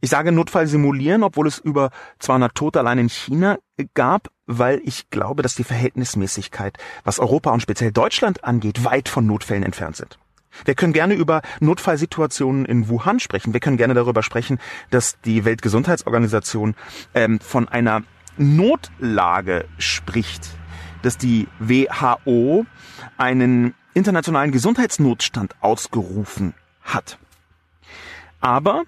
[0.00, 3.58] Ich sage Notfall simulieren, obwohl es über 200 Tote allein in China
[3.94, 9.26] gab, weil ich glaube, dass die Verhältnismäßigkeit, was Europa und speziell Deutschland angeht, weit von
[9.26, 10.18] Notfällen entfernt sind.
[10.64, 13.52] Wir können gerne über Notfallsituationen in Wuhan sprechen.
[13.52, 14.58] Wir können gerne darüber sprechen,
[14.90, 16.74] dass die Weltgesundheitsorganisation
[17.14, 18.02] ähm, von einer
[18.38, 20.48] Notlage spricht,
[21.02, 22.64] dass die WHO
[23.18, 27.18] einen internationalen Gesundheitsnotstand ausgerufen hat.
[28.40, 28.84] Aber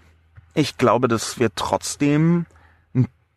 [0.54, 2.46] ich glaube, dass wir trotzdem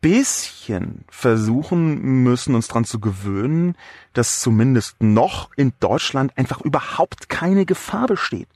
[0.02, 3.76] bisschen versuchen müssen, uns dran zu gewöhnen,
[4.12, 8.48] dass zumindest noch in Deutschland einfach überhaupt keine Gefahr besteht.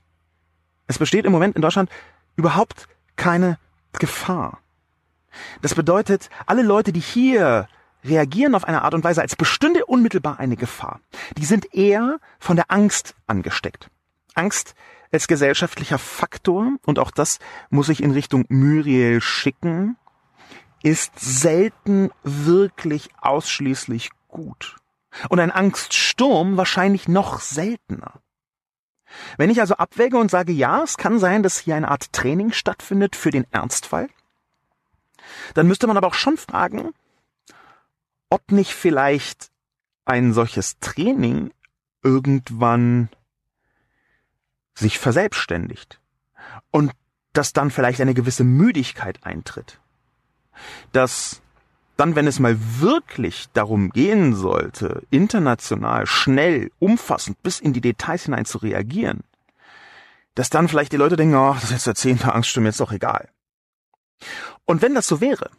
[0.85, 1.89] Es besteht im Moment in Deutschland
[2.35, 3.57] überhaupt keine
[3.93, 4.59] Gefahr.
[5.61, 7.67] Das bedeutet, alle Leute, die hier
[8.03, 10.99] reagieren auf eine Art und Weise, als bestünde unmittelbar eine Gefahr,
[11.37, 13.89] die sind eher von der Angst angesteckt.
[14.35, 14.75] Angst
[15.11, 19.95] als gesellschaftlicher Faktor, und auch das muss ich in Richtung Muriel schicken,
[20.83, 24.75] ist selten wirklich ausschließlich gut.
[25.29, 28.21] Und ein Angststurm wahrscheinlich noch seltener.
[29.37, 32.51] Wenn ich also abwäge und sage, ja, es kann sein, dass hier eine Art Training
[32.51, 34.09] stattfindet für den Ernstfall,
[35.53, 36.93] dann müsste man aber auch schon fragen,
[38.29, 39.49] ob nicht vielleicht
[40.05, 41.51] ein solches Training
[42.03, 43.09] irgendwann
[44.73, 45.99] sich verselbstständigt
[46.71, 46.91] und
[47.33, 49.79] dass dann vielleicht eine gewisse Müdigkeit eintritt.
[50.91, 51.41] Dass
[51.97, 58.23] dann, wenn es mal wirklich darum gehen sollte, international, schnell, umfassend bis in die Details
[58.23, 59.23] hinein zu reagieren,
[60.35, 62.91] dass dann vielleicht die Leute denken, oh, das ist jetzt der zehnte Angststurm, jetzt doch
[62.91, 63.29] egal.
[64.65, 65.49] Und wenn das so wäre,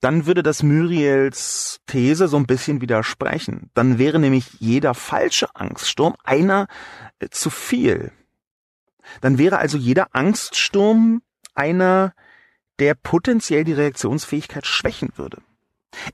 [0.00, 3.70] dann würde das Muriels These so ein bisschen widersprechen.
[3.74, 6.68] Dann wäre nämlich jeder falsche Angststurm einer
[7.18, 8.12] äh, zu viel.
[9.20, 11.22] Dann wäre also jeder Angststurm
[11.54, 12.12] einer,
[12.78, 15.38] der potenziell die Reaktionsfähigkeit schwächen würde.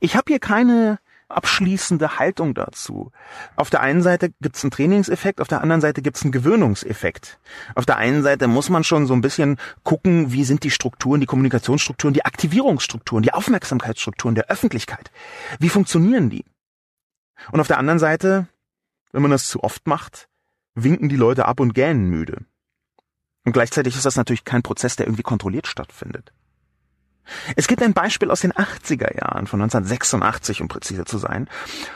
[0.01, 0.99] Ich habe hier keine
[1.33, 3.11] abschließende Haltung dazu.
[3.57, 6.33] Auf der einen Seite gibt es einen Trainingseffekt, auf der anderen Seite gibt es einen
[6.33, 7.39] Gewöhnungseffekt.
[7.75, 11.21] Auf der einen Seite muss man schon so ein bisschen gucken, wie sind die Strukturen,
[11.21, 15.11] die Kommunikationsstrukturen, die Aktivierungsstrukturen, die Aufmerksamkeitsstrukturen der Öffentlichkeit.
[15.59, 16.45] Wie funktionieren die?
[17.51, 18.47] Und auf der anderen Seite,
[19.11, 20.29] wenn man das zu oft macht,
[20.75, 22.45] winken die Leute ab und gähnen müde.
[23.45, 26.33] Und gleichzeitig ist das natürlich kein Prozess, der irgendwie kontrolliert stattfindet.
[27.57, 31.49] Es gibt ein Beispiel aus den 80er Jahren, von 1986 um präzise zu sein,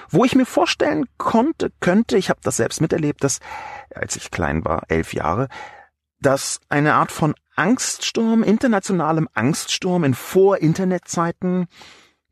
[0.09, 3.41] wo ich mir vorstellen konnte, könnte, ich habe das selbst miterlebt, dass,
[3.95, 5.49] als ich klein war, elf Jahre,
[6.21, 11.67] dass eine Art von Angststurm, internationalem Angststurm in Vor-Internet-Zeiten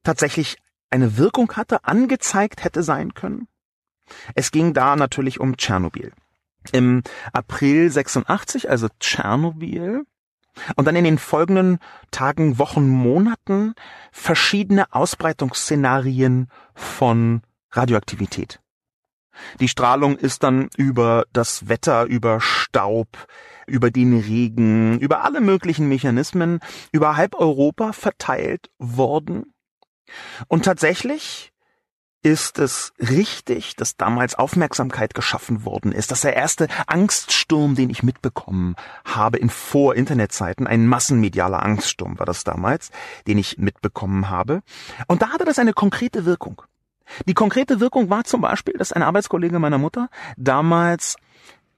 [0.02, 0.58] tatsächlich
[0.90, 3.48] eine Wirkung hatte, angezeigt hätte sein können.
[4.34, 6.12] Es ging da natürlich um Tschernobyl.
[6.72, 7.02] Im
[7.32, 10.04] April 86, also Tschernobyl,
[10.76, 11.78] und dann in den folgenden
[12.10, 13.74] Tagen, Wochen, Monaten
[14.12, 18.60] verschiedene Ausbreitungsszenarien von Radioaktivität.
[19.60, 23.08] Die Strahlung ist dann über das Wetter, über Staub,
[23.66, 26.60] über den Regen, über alle möglichen Mechanismen
[26.92, 29.52] über halb Europa verteilt worden.
[30.48, 31.53] Und tatsächlich
[32.24, 38.02] ist es richtig, dass damals Aufmerksamkeit geschaffen worden ist, dass der erste Angststurm, den ich
[38.02, 42.90] mitbekommen habe in Vor-Internet-Zeiten, ein massenmedialer Angststurm war das damals,
[43.26, 44.62] den ich mitbekommen habe.
[45.06, 46.62] Und da hatte das eine konkrete Wirkung.
[47.26, 50.08] Die konkrete Wirkung war zum Beispiel, dass ein Arbeitskollege meiner Mutter
[50.38, 51.16] damals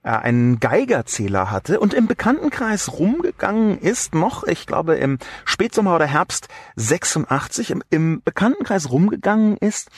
[0.03, 6.05] äh, einen Geigerzähler hatte und im Bekanntenkreis rumgegangen ist, noch, ich glaube im Spätsommer oder
[6.05, 9.89] Herbst 86, im, im Bekanntenkreis rumgegangen ist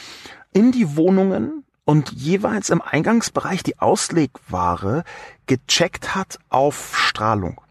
[0.54, 5.04] in die Wohnungen und jeweils im Eingangsbereich die Auslegware
[5.48, 7.62] gecheckt hat auf Strahlung.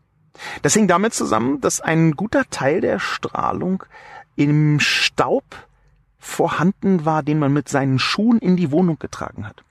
[0.63, 3.85] Das hing damit zusammen, dass ein guter Teil der Strahlung
[4.37, 5.45] im Staub
[6.19, 9.63] vorhanden war, den man mit seinen Schuhen in die Wohnung getragen hat.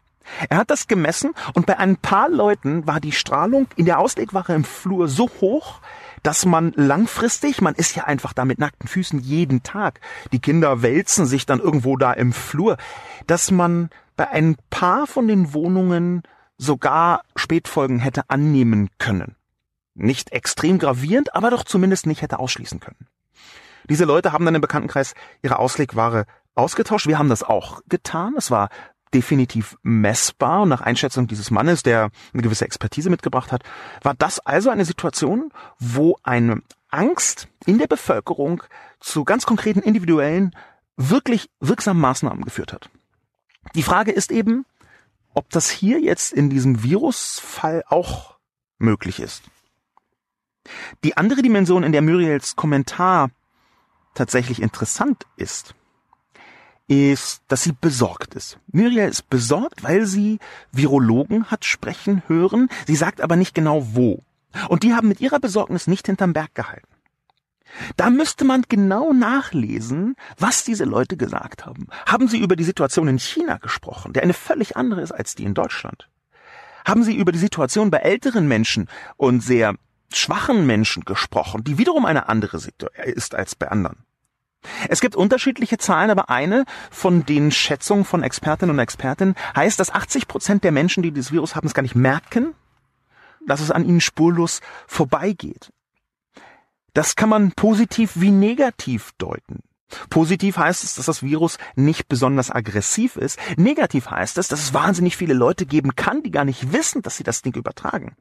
[0.50, 4.54] Er hat das gemessen und bei ein paar Leuten war die Strahlung in der Auslegware
[4.54, 5.80] im Flur so hoch,
[6.28, 10.02] dass man langfristig, man ist ja einfach da mit nackten Füßen jeden Tag,
[10.34, 12.76] die Kinder wälzen sich dann irgendwo da im Flur,
[13.28, 16.24] dass man bei ein paar von den Wohnungen
[16.58, 19.38] sogar Spätfolgen hätte annehmen können.
[19.94, 23.08] Nicht extrem gravierend, aber doch zumindest nicht hätte ausschließen können.
[23.90, 25.14] Diese Leute haben dann im Bekanntenkreis
[25.44, 27.08] ihre Auslegware ausgetauscht.
[27.08, 28.34] Wir haben das auch getan.
[28.38, 28.68] Es war
[29.14, 30.62] definitiv messbar.
[30.62, 33.64] Und nach Einschätzung dieses Mannes, der eine gewisse Expertise mitgebracht hat,
[34.04, 38.64] war das also eine Situation, wo eine Angst in der Bevölkerung
[39.00, 40.56] zu ganz konkreten individuellen,
[40.96, 42.90] wirklich wirksamen Maßnahmen geführt hat.
[43.76, 44.66] Die Frage ist eben,
[45.34, 48.38] ob das hier jetzt in diesem Virusfall auch
[48.80, 49.44] möglich ist.
[51.04, 53.30] Die andere Dimension, in der Muriels Kommentar
[54.14, 55.76] tatsächlich interessant ist,
[56.88, 58.60] ist, dass sie besorgt ist.
[58.72, 60.40] Muriel ist besorgt, weil sie
[60.72, 62.70] Virologen hat sprechen hören.
[62.86, 64.24] Sie sagt aber nicht genau wo.
[64.70, 66.88] Und die haben mit ihrer Besorgnis nicht hinterm Berg gehalten.
[67.98, 71.88] Da müsste man genau nachlesen, was diese Leute gesagt haben.
[72.06, 75.44] Haben sie über die Situation in China gesprochen, der eine völlig andere ist als die
[75.44, 76.10] in Deutschland?
[76.86, 79.76] Haben sie über die Situation bei älteren Menschen und sehr
[80.14, 82.58] schwachen Menschen gesprochen, die wiederum eine andere
[83.04, 84.07] ist als bei anderen?
[84.90, 89.92] Es gibt unterschiedliche Zahlen, aber eine von den Schätzungen von Expertinnen und Experten heißt, dass
[89.92, 92.54] 80 Prozent der Menschen, die dieses Virus haben, es gar nicht merken,
[93.46, 95.72] dass es an ihnen spurlos vorbeigeht.
[96.94, 99.60] Das kann man positiv wie negativ deuten.
[100.10, 103.40] Positiv heißt es, dass das Virus nicht besonders aggressiv ist.
[103.56, 107.16] Negativ heißt es, dass es wahnsinnig viele Leute geben kann, die gar nicht wissen, dass
[107.18, 108.16] sie das Ding übertragen.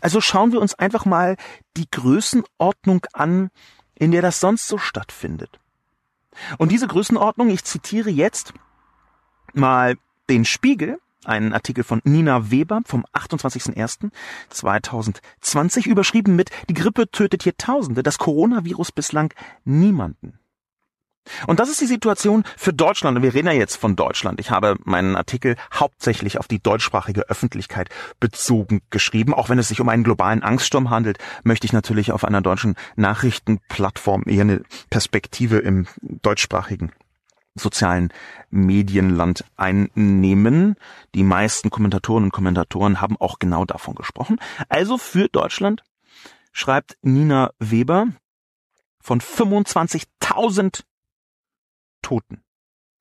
[0.00, 1.36] Also schauen wir uns einfach mal
[1.76, 3.50] die Größenordnung an,
[3.94, 5.60] in der das sonst so stattfindet.
[6.58, 8.52] Und diese Größenordnung, ich zitiere jetzt
[9.52, 9.96] mal
[10.28, 17.56] den Spiegel, einen Artikel von Nina Weber vom 28.01.2020, überschrieben mit Die Grippe tötet hier
[17.56, 19.32] Tausende, das Coronavirus bislang
[19.64, 20.38] niemanden.
[21.46, 23.16] Und das ist die Situation für Deutschland.
[23.16, 24.40] Und wir reden ja jetzt von Deutschland.
[24.40, 27.88] Ich habe meinen Artikel hauptsächlich auf die deutschsprachige Öffentlichkeit
[28.20, 29.34] bezogen geschrieben.
[29.34, 32.74] Auch wenn es sich um einen globalen Angststurm handelt, möchte ich natürlich auf einer deutschen
[32.96, 36.92] Nachrichtenplattform eher eine Perspektive im deutschsprachigen
[37.54, 38.12] sozialen
[38.50, 40.76] Medienland einnehmen.
[41.14, 44.40] Die meisten Kommentatoren und Kommentatoren haben auch genau davon gesprochen.
[44.68, 45.84] Also für Deutschland
[46.52, 48.08] schreibt Nina Weber
[49.00, 50.82] von 25.000
[52.04, 52.44] Toten.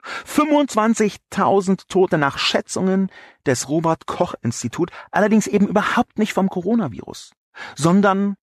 [0.03, 3.09] 25.000 Tote nach Schätzungen
[3.45, 7.31] des Robert Koch Institut, allerdings eben überhaupt nicht vom Coronavirus,
[7.75, 8.35] sondern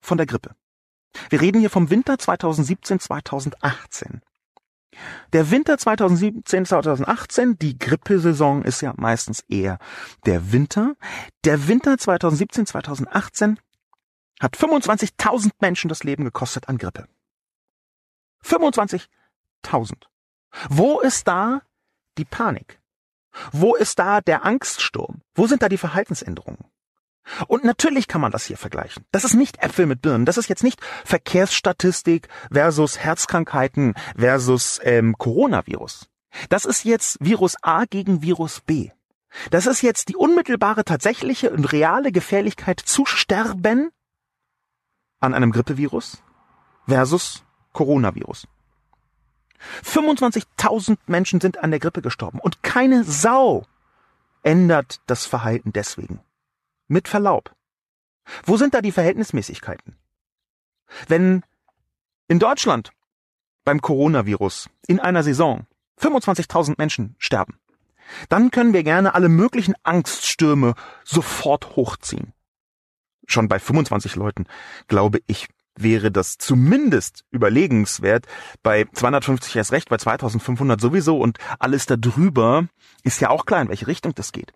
[0.00, 0.54] von der Grippe.
[1.30, 4.20] Wir reden hier vom Winter 2017-2018.
[5.32, 9.78] Der Winter 2017-2018, die Grippesaison ist ja meistens eher
[10.26, 10.96] der Winter.
[11.44, 13.56] Der Winter 2017-2018
[14.40, 17.08] hat 25.000 Menschen das Leben gekostet an Grippe.
[18.44, 19.08] 25.000.
[20.68, 21.62] Wo ist da
[22.16, 22.80] die Panik?
[23.52, 25.22] Wo ist da der Angststurm?
[25.34, 26.64] Wo sind da die Verhaltensänderungen?
[27.46, 29.04] Und natürlich kann man das hier vergleichen.
[29.12, 30.24] Das ist nicht Äpfel mit Birnen.
[30.24, 36.08] Das ist jetzt nicht Verkehrsstatistik versus Herzkrankheiten versus ähm, Coronavirus.
[36.48, 38.90] Das ist jetzt Virus A gegen Virus B.
[39.50, 43.90] Das ist jetzt die unmittelbare, tatsächliche und reale Gefährlichkeit zu sterben
[45.20, 46.22] an einem Grippevirus
[46.86, 48.46] versus Coronavirus.
[49.84, 53.66] 25.000 Menschen sind an der Grippe gestorben und keine Sau
[54.42, 56.20] ändert das Verhalten deswegen.
[56.86, 57.54] Mit Verlaub.
[58.44, 59.96] Wo sind da die Verhältnismäßigkeiten?
[61.06, 61.42] Wenn
[62.28, 62.92] in Deutschland
[63.64, 65.66] beim Coronavirus in einer Saison
[66.00, 67.58] 25.000 Menschen sterben,
[68.28, 72.32] dann können wir gerne alle möglichen Angststürme sofort hochziehen.
[73.26, 74.46] Schon bei 25 Leuten,
[74.86, 75.48] glaube ich,
[75.82, 78.26] wäre das zumindest überlegenswert.
[78.62, 82.68] Bei 250 erst recht, bei 2500 sowieso und alles darüber
[83.02, 84.52] ist ja auch klar, in welche Richtung das geht.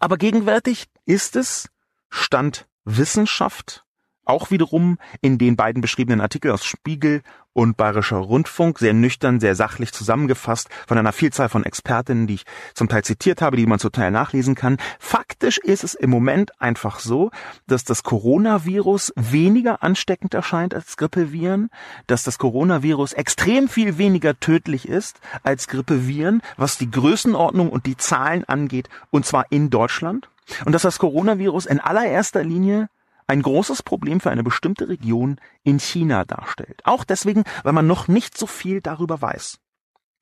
[0.00, 1.68] Aber gegenwärtig ist es
[2.10, 3.84] Stand Wissenschaft
[4.28, 7.22] auch wiederum in den beiden beschriebenen Artikeln aus Spiegel
[7.58, 12.44] und Bayerischer Rundfunk sehr nüchtern, sehr sachlich zusammengefasst von einer Vielzahl von Expertinnen, die ich
[12.74, 14.76] zum Teil zitiert habe, die man zum Teil nachlesen kann.
[15.00, 17.32] Faktisch ist es im Moment einfach so,
[17.66, 21.70] dass das Coronavirus weniger ansteckend erscheint als Grippeviren,
[22.06, 27.96] dass das Coronavirus extrem viel weniger tödlich ist als Grippeviren, was die Größenordnung und die
[27.96, 30.30] Zahlen angeht, und zwar in Deutschland.
[30.64, 32.88] Und dass das Coronavirus in allererster Linie
[33.28, 36.80] ein großes Problem für eine bestimmte Region in China darstellt.
[36.84, 39.58] Auch deswegen, weil man noch nicht so viel darüber weiß.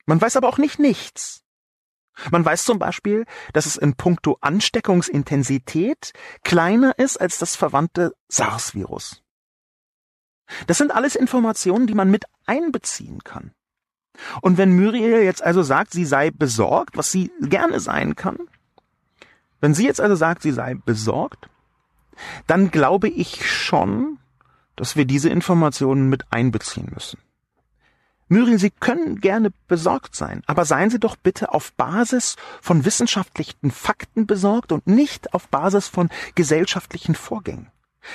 [0.07, 1.43] Man weiß aber auch nicht nichts.
[2.31, 6.13] Man weiß zum Beispiel, dass es in puncto Ansteckungsintensität
[6.45, 9.23] kleiner ist als das verwandte SARS-Virus.
[10.67, 13.53] Das sind alles Informationen, die man mit einbeziehen kann.
[14.41, 18.39] Und wenn Muriel jetzt also sagt, sie sei besorgt, was sie gerne sein kann,
[19.61, 21.51] wenn sie jetzt also sagt, sie sei besorgt,
[22.47, 24.19] dann glaube ich schon,
[24.77, 27.19] dass wir diese Informationen mit einbeziehen müssen.
[28.29, 33.71] Muriel, Sie können gerne besorgt sein, aber seien Sie doch bitte auf Basis von wissenschaftlichen
[33.71, 37.71] Fakten besorgt und nicht auf Basis von gesellschaftlichen Vorgängen.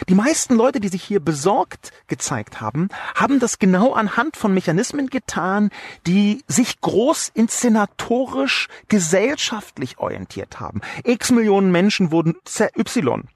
[0.10, 5.08] Die meisten Leute, die sich hier besorgt gezeigt haben, haben das genau anhand von Mechanismen
[5.08, 5.70] getan,
[6.08, 10.82] die sich groß inszenatorisch gesellschaftlich orientiert haben.
[11.04, 12.36] X Millionen Menschen wurden
[12.78, 13.28] Y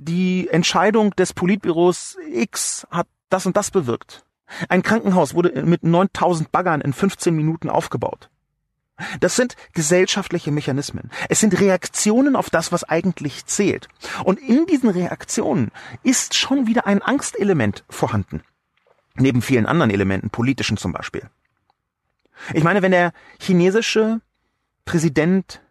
[0.00, 4.24] die Entscheidung des Politbüros X hat das und das bewirkt.
[4.68, 8.28] Ein Krankenhaus wurde mit 9000 Baggern in 15 Minuten aufgebaut.
[9.20, 11.10] Das sind gesellschaftliche Mechanismen.
[11.28, 13.88] Es sind Reaktionen auf das, was eigentlich zählt.
[14.24, 15.70] Und in diesen Reaktionen
[16.02, 18.42] ist schon wieder ein Angstelement vorhanden.
[19.14, 21.28] Neben vielen anderen Elementen, politischen zum Beispiel.
[22.54, 24.20] Ich meine, wenn der chinesische
[24.84, 25.62] Präsident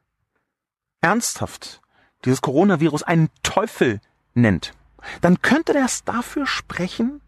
[1.02, 1.82] ernsthaft
[2.26, 4.00] dieses Coronavirus einen Teufel
[4.34, 4.74] nennt,
[5.22, 7.22] dann könnte das dafür sprechen,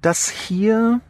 [0.00, 1.00] dass hier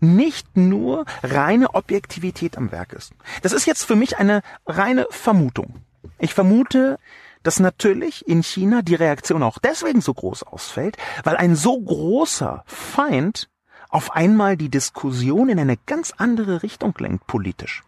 [0.00, 3.12] nicht nur reine Objektivität am Werk ist.
[3.42, 5.82] Das ist jetzt für mich eine reine Vermutung.
[6.18, 6.98] Ich vermute,
[7.42, 12.64] dass natürlich in China die Reaktion auch deswegen so groß ausfällt, weil ein so großer
[12.66, 13.48] Feind
[13.88, 17.82] auf einmal die Diskussion in eine ganz andere Richtung lenkt politisch.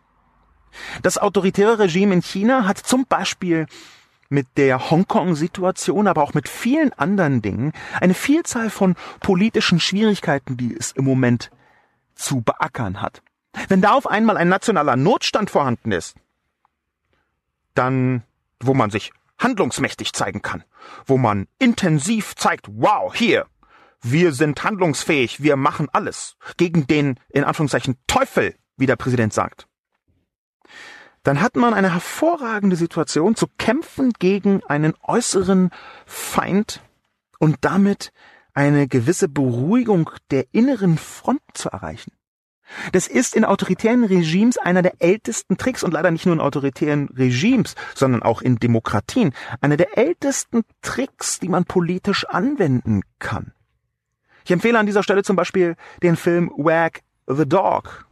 [1.02, 3.66] Das autoritäre Regime in China hat zum Beispiel
[4.32, 10.74] mit der Hongkong-Situation, aber auch mit vielen anderen Dingen eine Vielzahl von politischen Schwierigkeiten, die
[10.74, 11.50] es im Moment
[12.14, 13.22] zu beackern hat.
[13.68, 16.16] Wenn da auf einmal ein nationaler Notstand vorhanden ist,
[17.74, 18.22] dann,
[18.58, 20.64] wo man sich handlungsmächtig zeigen kann,
[21.04, 23.46] wo man intensiv zeigt, wow, hier,
[24.00, 29.68] wir sind handlungsfähig, wir machen alles gegen den, in Anführungszeichen, Teufel, wie der Präsident sagt
[31.22, 35.70] dann hat man eine hervorragende Situation zu kämpfen gegen einen äußeren
[36.04, 36.82] Feind
[37.38, 38.12] und damit
[38.54, 42.12] eine gewisse Beruhigung der inneren Front zu erreichen.
[42.92, 47.08] Das ist in autoritären Regimes einer der ältesten Tricks und leider nicht nur in autoritären
[47.10, 53.52] Regimes, sondern auch in Demokratien, einer der ältesten Tricks, die man politisch anwenden kann.
[54.44, 58.06] Ich empfehle an dieser Stelle zum Beispiel den Film Wag the Dog.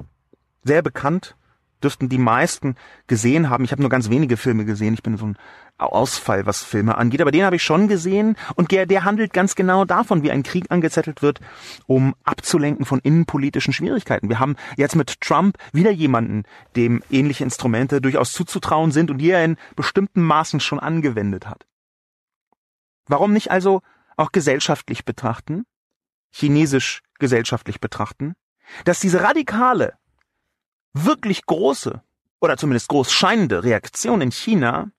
[0.63, 1.37] Sehr bekannt,
[1.83, 2.77] dürften die meisten
[3.07, 3.65] gesehen haben.
[3.65, 4.95] Ich habe nur ganz wenige Filme gesehen.
[4.95, 5.37] Ich bin so ein
[5.79, 7.21] Ausfall, was Filme angeht.
[7.21, 10.43] Aber den habe ich schon gesehen und der, der handelt ganz genau davon, wie ein
[10.43, 11.41] Krieg angezettelt wird,
[11.87, 14.29] um abzulenken von innenpolitischen Schwierigkeiten.
[14.29, 16.45] Wir haben jetzt mit Trump wieder jemanden,
[16.77, 21.67] dem ähnliche Instrumente durchaus zuzutrauen sind und die er in bestimmten Maßen schon angewendet hat.
[23.07, 23.83] Warum nicht also
[24.17, 25.65] auch gesellschaftlich betrachten,
[26.31, 28.35] chinesisch gesellschaftlich betrachten,
[28.85, 29.95] dass diese radikale
[30.93, 32.03] wirklich große
[32.41, 34.91] oder zumindest groß scheinende Reaktion in China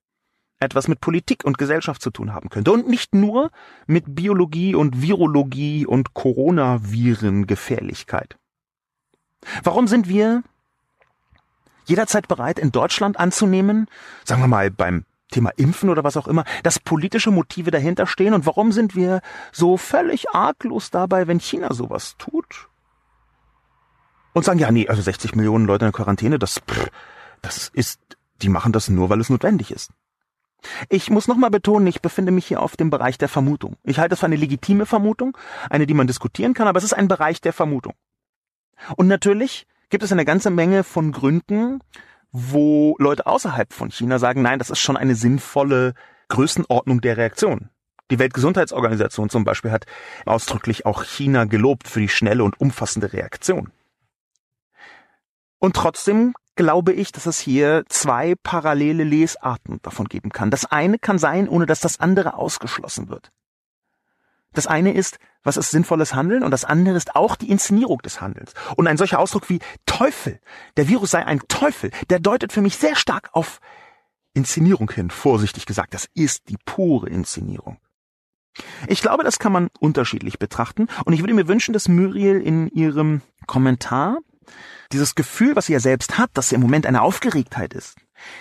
[0.61, 2.71] etwas mit Politik und Gesellschaft zu tun haben könnte.
[2.71, 3.49] Und nicht nur
[3.87, 8.37] mit Biologie und Virologie und Coronavirengefährlichkeit.
[9.63, 10.43] Warum sind wir
[11.85, 13.87] jederzeit bereit, in Deutschland anzunehmen,
[14.23, 18.35] sagen wir mal beim Thema Impfen oder was auch immer, dass politische Motive dahinter stehen?
[18.35, 19.21] Und warum sind wir
[19.51, 22.69] so völlig arglos dabei, wenn China sowas tut?
[24.33, 26.61] Und sagen, ja, nee, also 60 Millionen Leute in der Quarantäne, das,
[27.41, 27.99] das ist,
[28.41, 29.91] die machen das nur, weil es notwendig ist.
[30.89, 33.77] Ich muss nochmal betonen, ich befinde mich hier auf dem Bereich der Vermutung.
[33.83, 35.35] Ich halte es für eine legitime Vermutung,
[35.69, 37.93] eine, die man diskutieren kann, aber es ist ein Bereich der Vermutung.
[38.95, 41.79] Und natürlich gibt es eine ganze Menge von Gründen,
[42.31, 45.93] wo Leute außerhalb von China sagen, nein, das ist schon eine sinnvolle
[46.29, 47.69] Größenordnung der Reaktion.
[48.09, 49.85] Die Weltgesundheitsorganisation zum Beispiel hat
[50.25, 53.71] ausdrücklich auch China gelobt für die schnelle und umfassende Reaktion.
[55.61, 60.49] Und trotzdem glaube ich, dass es hier zwei parallele Lesarten davon geben kann.
[60.49, 63.31] Das eine kann sein, ohne dass das andere ausgeschlossen wird.
[64.53, 68.21] Das eine ist, was ist sinnvolles Handeln und das andere ist auch die Inszenierung des
[68.21, 68.53] Handelns.
[68.75, 70.39] Und ein solcher Ausdruck wie Teufel,
[70.77, 73.59] der Virus sei ein Teufel, der deutet für mich sehr stark auf
[74.33, 75.93] Inszenierung hin, vorsichtig gesagt.
[75.93, 77.77] Das ist die pure Inszenierung.
[78.87, 82.67] Ich glaube, das kann man unterschiedlich betrachten und ich würde mir wünschen, dass Muriel in
[82.67, 84.17] ihrem Kommentar
[84.93, 87.97] dieses Gefühl, was sie ja selbst hat, dass sie im Moment eine Aufgeregtheit ist,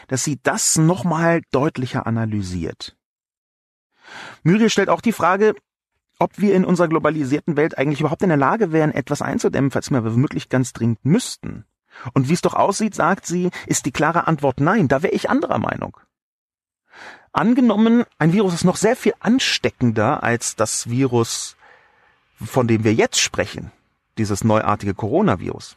[0.09, 2.97] dass sie das nochmal deutlicher analysiert.
[4.43, 5.55] Muriel stellt auch die Frage,
[6.19, 9.91] ob wir in unserer globalisierten Welt eigentlich überhaupt in der Lage wären, etwas einzudämmen, falls
[9.91, 11.65] wir wirklich ganz dringend müssten.
[12.13, 14.89] Und wie es doch aussieht, sagt sie, ist die klare Antwort nein.
[14.89, 15.97] Da wäre ich anderer Meinung.
[17.33, 21.57] Angenommen, ein Virus ist noch sehr viel ansteckender als das Virus,
[22.45, 23.71] von dem wir jetzt sprechen,
[24.19, 25.77] dieses neuartige Coronavirus.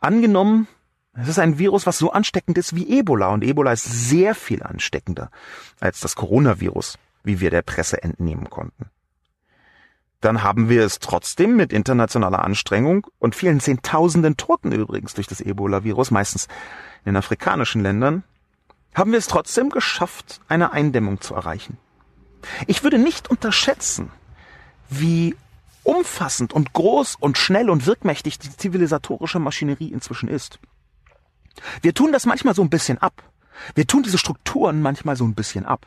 [0.00, 0.68] Angenommen,
[1.14, 4.62] es ist ein Virus, was so ansteckend ist wie Ebola und Ebola ist sehr viel
[4.62, 5.30] ansteckender
[5.80, 8.90] als das Coronavirus, wie wir der Presse entnehmen konnten.
[10.20, 15.40] Dann haben wir es trotzdem mit internationaler Anstrengung und vielen Zehntausenden Toten übrigens durch das
[15.40, 16.46] Ebola-Virus, meistens
[17.04, 18.24] in den afrikanischen Ländern,
[18.94, 21.76] haben wir es trotzdem geschafft, eine Eindämmung zu erreichen.
[22.66, 24.10] Ich würde nicht unterschätzen,
[24.88, 25.36] wie
[25.84, 30.58] umfassend und groß und schnell und wirkmächtig die zivilisatorische Maschinerie inzwischen ist.
[31.82, 33.22] Wir tun das manchmal so ein bisschen ab.
[33.74, 35.86] Wir tun diese Strukturen manchmal so ein bisschen ab.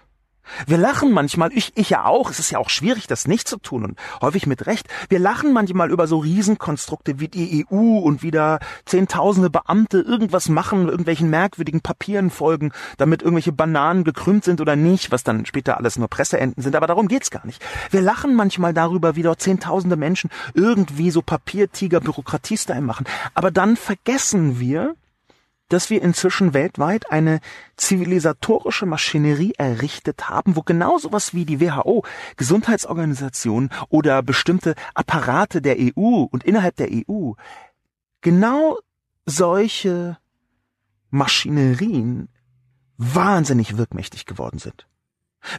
[0.66, 3.58] Wir lachen manchmal, ich, ich ja auch, es ist ja auch schwierig, das nicht zu
[3.58, 4.88] tun und häufig mit Recht.
[5.10, 10.88] Wir lachen manchmal über so Riesenkonstrukte wie die EU und wieder zehntausende Beamte irgendwas machen,
[10.88, 15.98] irgendwelchen merkwürdigen Papieren folgen, damit irgendwelche Bananen gekrümmt sind oder nicht, was dann später alles
[15.98, 17.64] nur Presseenten sind, aber darum geht's gar nicht.
[17.92, 23.76] Wir lachen manchmal darüber, wie dort zehntausende Menschen irgendwie so Papiertiger Bürokratiestyle machen, aber dann
[23.76, 24.96] vergessen wir,
[25.70, 27.40] dass wir inzwischen weltweit eine
[27.76, 32.04] zivilisatorische Maschinerie errichtet haben, wo genau sowas wie die WHO,
[32.38, 37.34] Gesundheitsorganisation oder bestimmte Apparate der EU und innerhalb der EU
[38.22, 38.78] genau
[39.26, 40.18] solche
[41.10, 42.30] Maschinerien
[42.98, 44.88] wahnsinnig wirkmächtig geworden sind.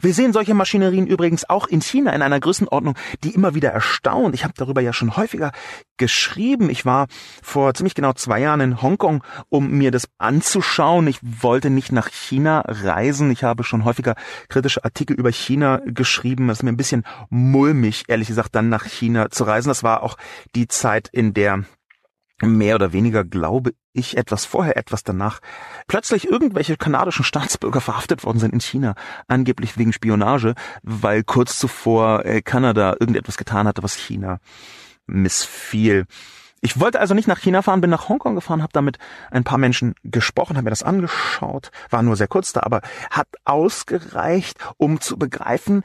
[0.01, 4.35] Wir sehen solche Maschinerien übrigens auch in China in einer Größenordnung, die immer wieder erstaunt.
[4.35, 5.51] Ich habe darüber ja schon häufiger
[5.97, 6.69] geschrieben.
[6.69, 7.07] Ich war
[7.41, 11.07] vor ziemlich genau zwei Jahren in Hongkong, um mir das anzuschauen.
[11.07, 13.31] Ich wollte nicht nach China reisen.
[13.31, 14.15] Ich habe schon häufiger
[14.47, 16.49] kritische Artikel über China geschrieben.
[16.49, 19.69] Es ist mir ein bisschen mulmig, ehrlich gesagt, dann nach China zu reisen.
[19.69, 20.17] Das war auch
[20.55, 21.63] die Zeit, in der
[22.41, 25.39] mehr oder weniger, glaube ich, etwas vorher, etwas danach,
[25.87, 28.95] plötzlich irgendwelche kanadischen Staatsbürger verhaftet worden sind in China,
[29.27, 34.39] angeblich wegen Spionage, weil kurz zuvor äh, Kanada irgendetwas getan hatte, was China
[35.07, 36.05] missfiel.
[36.61, 38.97] Ich wollte also nicht nach China fahren, bin nach Hongkong gefahren, habe damit
[39.31, 43.27] ein paar Menschen gesprochen, habe mir das angeschaut, war nur sehr kurz da, aber hat
[43.45, 45.83] ausgereicht, um zu begreifen,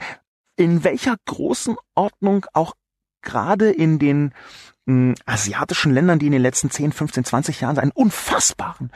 [0.57, 2.73] in welcher großen Ordnung auch
[3.21, 4.33] gerade in den
[5.25, 8.91] asiatischen Ländern, die in den letzten 10, 15, 20 Jahren einen unfassbaren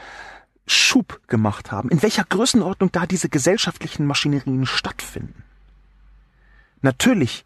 [0.68, 5.44] Schub gemacht haben, in welcher Größenordnung da diese gesellschaftlichen Maschinerien stattfinden.
[6.82, 7.46] Natürlich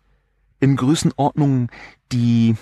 [0.60, 1.70] in Größenordnungen,
[2.12, 2.56] die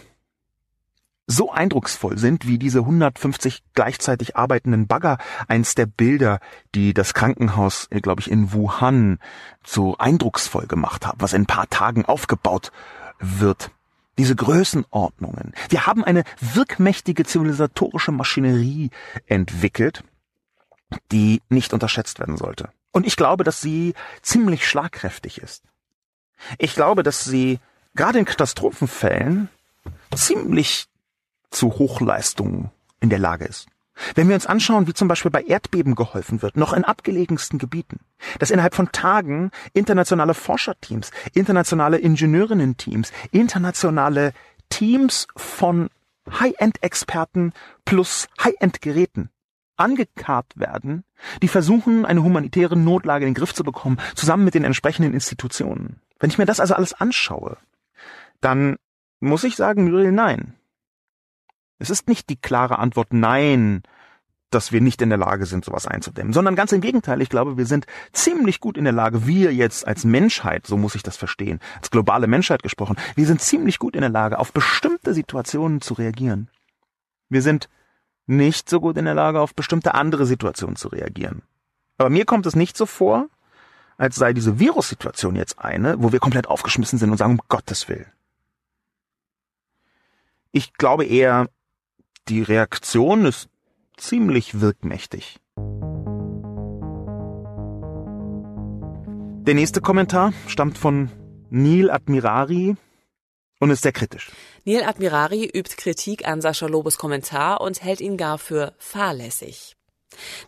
[1.27, 5.17] so eindrucksvoll sind wie diese 150 gleichzeitig arbeitenden Bagger,
[5.47, 6.39] eins der Bilder,
[6.75, 9.17] die das Krankenhaus, äh, glaube ich, in Wuhan
[9.65, 12.71] so eindrucksvoll gemacht haben, was in ein paar Tagen aufgebaut
[13.19, 13.71] wird
[14.17, 15.53] diese Größenordnungen.
[15.69, 18.89] Wir haben eine wirkmächtige zivilisatorische Maschinerie
[19.25, 20.03] entwickelt,
[21.11, 22.69] die nicht unterschätzt werden sollte.
[22.91, 25.63] Und ich glaube, dass sie ziemlich schlagkräftig ist.
[26.57, 27.59] Ich glaube, dass sie
[27.95, 29.49] gerade in Katastrophenfällen
[30.15, 30.87] ziemlich
[31.49, 33.67] zu Hochleistungen in der Lage ist.
[34.15, 37.99] Wenn wir uns anschauen, wie zum Beispiel bei Erdbeben geholfen wird, noch in abgelegensten Gebieten,
[38.39, 44.33] dass innerhalb von Tagen internationale Forscherteams, internationale Ingenieurinnen-Teams, internationale
[44.69, 45.89] Teams von
[46.29, 47.53] High-End-Experten
[47.85, 49.29] plus High-End-Geräten
[49.77, 51.03] angekarrt werden,
[51.41, 56.01] die versuchen, eine humanitäre Notlage in den Griff zu bekommen, zusammen mit den entsprechenden Institutionen.
[56.19, 57.57] Wenn ich mir das also alles anschaue,
[58.41, 58.77] dann
[59.19, 60.55] muss ich sagen, Muriel, nein.
[61.81, 63.81] Es ist nicht die klare Antwort Nein,
[64.51, 67.21] dass wir nicht in der Lage sind, sowas einzudämmen, sondern ganz im Gegenteil.
[67.21, 70.93] Ich glaube, wir sind ziemlich gut in der Lage, wir jetzt als Menschheit, so muss
[70.93, 74.53] ich das verstehen, als globale Menschheit gesprochen, wir sind ziemlich gut in der Lage, auf
[74.53, 76.49] bestimmte Situationen zu reagieren.
[77.29, 77.67] Wir sind
[78.27, 81.41] nicht so gut in der Lage, auf bestimmte andere Situationen zu reagieren.
[81.97, 83.27] Aber mir kommt es nicht so vor,
[83.97, 87.87] als sei diese Virussituation jetzt eine, wo wir komplett aufgeschmissen sind und sagen, um Gottes
[87.89, 88.11] Willen.
[90.51, 91.47] Ich glaube eher,
[92.27, 93.49] die Reaktion ist
[93.97, 95.39] ziemlich wirkmächtig.
[99.43, 101.09] Der nächste Kommentar stammt von
[101.49, 102.75] Neil Admirari
[103.59, 104.31] und ist sehr kritisch.
[104.65, 109.75] Neil Admirari übt Kritik an Sascha Lobes Kommentar und hält ihn gar für fahrlässig.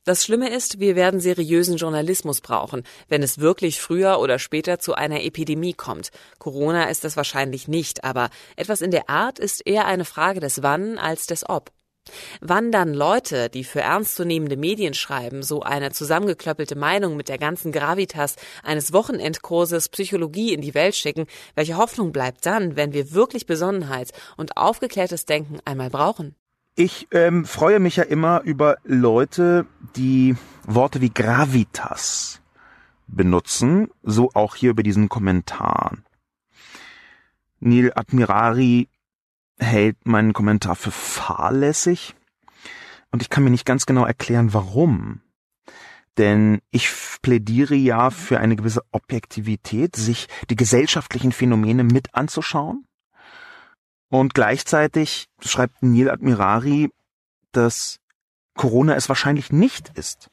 [0.04, 4.94] Das Schlimme ist, wir werden seriösen Journalismus brauchen, wenn es wirklich früher oder später zu
[4.94, 6.10] einer Epidemie kommt.
[6.40, 10.64] Corona ist es wahrscheinlich nicht, aber etwas in der Art ist eher eine Frage des
[10.64, 11.72] Wann als des Ob.
[12.42, 17.72] Wann dann Leute, die für ernstzunehmende Medien schreiben, so eine zusammengeklöppelte Meinung mit der ganzen
[17.72, 23.46] Gravitas eines Wochenendkurses Psychologie in die Welt schicken, welche Hoffnung bleibt dann, wenn wir wirklich
[23.46, 26.36] Besonnenheit und aufgeklärtes Denken einmal brauchen?
[26.76, 32.42] Ich ähm, freue mich ja immer über Leute, die Worte wie Gravitas
[33.06, 35.98] benutzen, so auch hier über diesen Kommentar.
[37.60, 38.90] Neil Admirari
[39.60, 42.16] hält meinen Kommentar für fahrlässig
[43.12, 45.22] und ich kann mir nicht ganz genau erklären, warum.
[46.18, 46.90] Denn ich
[47.22, 52.88] plädiere ja für eine gewisse Objektivität, sich die gesellschaftlichen Phänomene mit anzuschauen
[54.14, 56.92] und gleichzeitig schreibt Neil Admirari,
[57.52, 58.00] dass
[58.54, 60.30] Corona es wahrscheinlich nicht ist.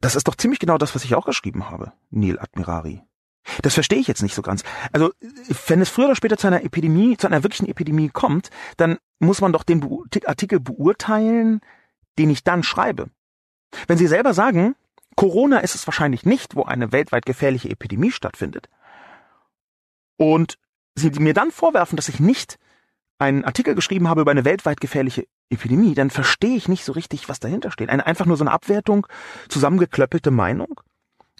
[0.00, 3.02] Das ist doch ziemlich genau das, was ich auch geschrieben habe, Neil Admirari.
[3.62, 4.62] Das verstehe ich jetzt nicht so ganz.
[4.92, 5.12] Also,
[5.66, 9.40] wenn es früher oder später zu einer Epidemie, zu einer wirklichen Epidemie kommt, dann muss
[9.40, 9.82] man doch den
[10.24, 11.62] Artikel beurteilen,
[12.16, 13.10] den ich dann schreibe.
[13.88, 14.76] Wenn Sie selber sagen,
[15.16, 18.68] Corona ist es wahrscheinlich nicht, wo eine weltweit gefährliche Epidemie stattfindet,
[20.16, 20.58] und
[20.98, 22.58] Sie mir dann vorwerfen, dass ich nicht
[23.18, 27.28] einen Artikel geschrieben habe über eine weltweit gefährliche Epidemie, dann verstehe ich nicht so richtig,
[27.28, 27.88] was dahinter steht.
[27.88, 29.06] Eine, einfach nur so eine Abwertung,
[29.48, 30.80] zusammengeklöppelte Meinung?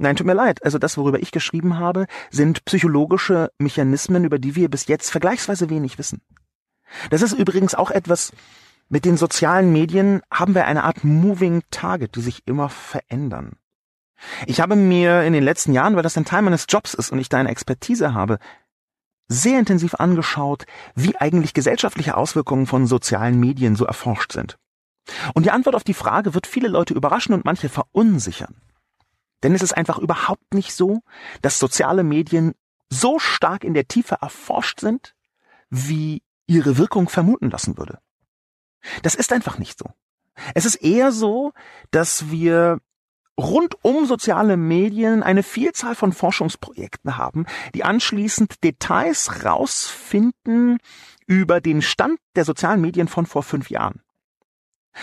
[0.00, 0.64] Nein, tut mir leid.
[0.64, 5.70] Also das, worüber ich geschrieben habe, sind psychologische Mechanismen, über die wir bis jetzt vergleichsweise
[5.70, 6.22] wenig wissen.
[7.10, 8.32] Das ist übrigens auch etwas,
[8.88, 13.56] mit den sozialen Medien haben wir eine Art Moving Target, die sich immer verändern.
[14.46, 17.18] Ich habe mir in den letzten Jahren, weil das ein Teil meines Jobs ist und
[17.18, 18.38] ich da eine Expertise habe,
[19.28, 20.64] sehr intensiv angeschaut,
[20.94, 24.58] wie eigentlich gesellschaftliche Auswirkungen von sozialen Medien so erforscht sind.
[25.34, 28.60] Und die Antwort auf die Frage wird viele Leute überraschen und manche verunsichern.
[29.42, 31.00] Denn es ist einfach überhaupt nicht so,
[31.42, 32.54] dass soziale Medien
[32.90, 35.14] so stark in der Tiefe erforscht sind,
[35.70, 37.98] wie ihre Wirkung vermuten lassen würde.
[39.02, 39.86] Das ist einfach nicht so.
[40.54, 41.52] Es ist eher so,
[41.90, 42.80] dass wir
[43.38, 50.78] rund um soziale Medien eine Vielzahl von Forschungsprojekten haben, die anschließend Details rausfinden
[51.26, 54.02] über den Stand der sozialen Medien von vor fünf Jahren.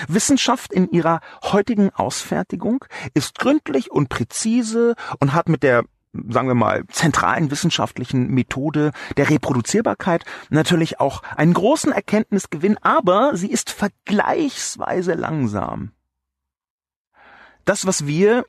[0.10, 2.84] Wissenschaft in ihrer heutigen Ausfertigung
[3.14, 5.86] ist gründlich und präzise und hat mit der
[6.30, 13.52] sagen wir mal, zentralen wissenschaftlichen Methode der Reproduzierbarkeit natürlich auch einen großen Erkenntnisgewinn, aber sie
[13.52, 15.92] ist vergleichsweise langsam.
[17.66, 18.46] Das, was wir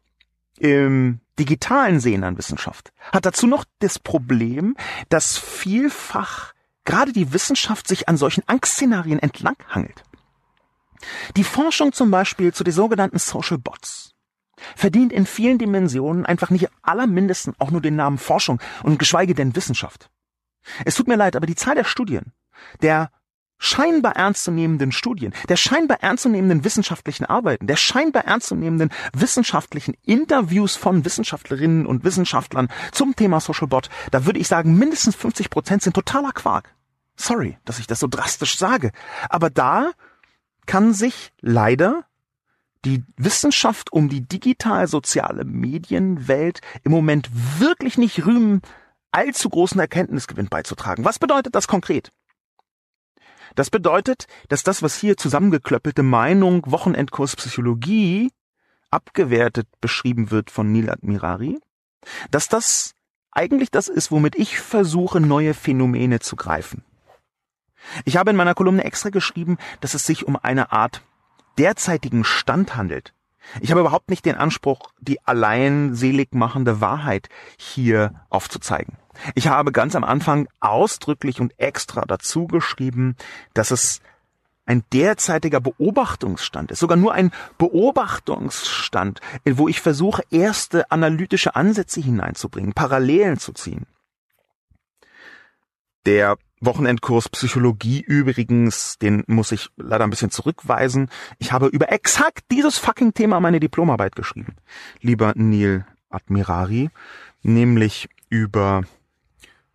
[0.59, 4.77] im digitalen sehen an Wissenschaft, hat dazu noch das Problem,
[5.09, 6.55] dass vielfach
[6.85, 10.03] gerade die Wissenschaft sich an solchen Angstszenarien entlanghangelt.
[11.37, 14.13] Die Forschung zum Beispiel zu den sogenannten Social Bots
[14.75, 19.55] verdient in vielen Dimensionen einfach nicht allermindesten auch nur den Namen Forschung und geschweige denn
[19.55, 20.11] Wissenschaft.
[20.85, 22.33] Es tut mir leid, aber die Zahl der Studien,
[22.81, 23.11] der
[23.59, 31.87] scheinbar ernstzunehmenden Studien, der scheinbar ernstzunehmenden wissenschaftlichen Arbeiten, der scheinbar ernstzunehmenden wissenschaftlichen Interviews von Wissenschaftlerinnen
[31.87, 36.33] und Wissenschaftlern zum Thema Social Bot, da würde ich sagen, mindestens 50 Prozent sind totaler
[36.33, 36.75] Quark.
[37.17, 38.93] Sorry, dass ich das so drastisch sage.
[39.31, 39.93] Aber da
[40.67, 42.05] kann sich leider
[42.85, 48.61] die Wissenschaft um die digital-soziale Medienwelt im Moment wirklich nicht rühmen,
[49.11, 51.05] allzu großen Erkenntnisgewinn beizutragen.
[51.05, 52.13] Was bedeutet das konkret?
[53.57, 58.31] Das bedeutet, dass das, was hier zusammengeklöppelte Meinung Wochenendkurs Psychologie
[58.91, 61.59] abgewertet beschrieben wird von Neil Admirari,
[62.31, 62.93] dass das
[63.33, 66.85] eigentlich das ist, womit ich versuche, neue Phänomene zu greifen.
[68.05, 71.03] Ich habe in meiner Kolumne extra geschrieben, dass es sich um eine Art
[71.59, 73.15] derzeitigen Stand handelt.
[73.61, 77.29] Ich habe überhaupt nicht den Anspruch, die allein selig machende Wahrheit
[77.59, 78.97] hier aufzuzeigen.
[79.35, 83.17] Ich habe ganz am Anfang ausdrücklich und extra dazu geschrieben,
[83.55, 84.01] dass es
[84.67, 92.73] ein derzeitiger Beobachtungsstand ist, sogar nur ein Beobachtungsstand, wo ich versuche, erste analytische Ansätze hineinzubringen,
[92.73, 93.87] Parallelen zu ziehen.
[96.05, 101.09] Der Wochenendkurs Psychologie übrigens, den muss ich leider ein bisschen zurückweisen.
[101.39, 104.57] Ich habe über exakt dieses fucking Thema meine Diplomarbeit geschrieben,
[105.01, 106.91] lieber Neil Admirari,
[107.43, 108.83] nämlich über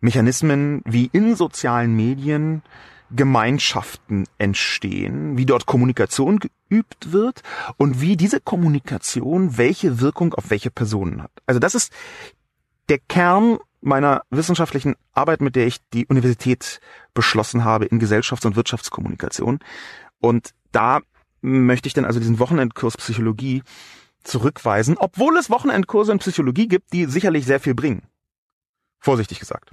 [0.00, 2.62] Mechanismen, wie in sozialen Medien
[3.14, 7.42] Gemeinschaften entstehen, wie dort Kommunikation geübt wird
[7.76, 11.30] und wie diese Kommunikation welche Wirkung auf welche Personen hat.
[11.46, 11.92] Also das ist
[12.92, 16.78] der Kern meiner wissenschaftlichen Arbeit, mit der ich die Universität
[17.14, 19.60] beschlossen habe in Gesellschafts- und Wirtschaftskommunikation.
[20.20, 21.00] Und da
[21.40, 23.62] möchte ich dann also diesen Wochenendkurs Psychologie
[24.24, 28.02] zurückweisen, obwohl es Wochenendkurse in Psychologie gibt, die sicherlich sehr viel bringen.
[28.98, 29.70] Vorsichtig gesagt.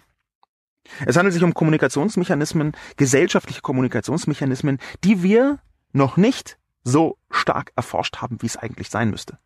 [1.06, 5.60] Es handelt sich um Kommunikationsmechanismen, gesellschaftliche Kommunikationsmechanismen, die wir
[5.92, 9.40] noch nicht so stark erforscht haben, wie es eigentlich sein müsste.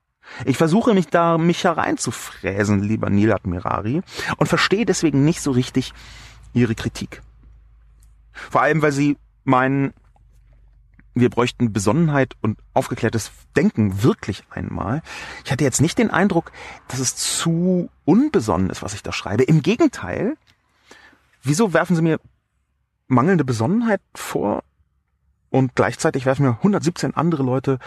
[0.46, 4.02] Ich versuche mich da mich hereinzufräsen, lieber Neil Admirari,
[4.38, 5.94] und verstehe deswegen nicht so richtig
[6.54, 7.22] Ihre Kritik.
[8.32, 9.94] Vor allem, weil Sie meinen,
[11.14, 15.02] wir bräuchten Besonnenheit und aufgeklärtes Denken wirklich einmal.
[15.46, 16.52] Ich hatte jetzt nicht den Eindruck,
[16.88, 19.44] dass es zu unbesonnen ist, was ich da schreibe.
[19.44, 20.36] Im Gegenteil,
[21.44, 22.20] wieso werfen Sie mir
[23.08, 24.64] mangelnde Besonnenheit vor
[25.50, 27.78] und gleichzeitig werfen mir 117 andere Leute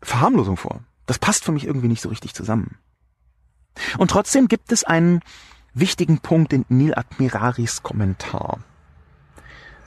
[0.00, 0.80] Verharmlosung vor?
[1.06, 2.78] Das passt für mich irgendwie nicht so richtig zusammen.
[3.98, 5.20] Und trotzdem gibt es einen
[5.74, 8.60] wichtigen Punkt in Neil Admiraris Kommentar.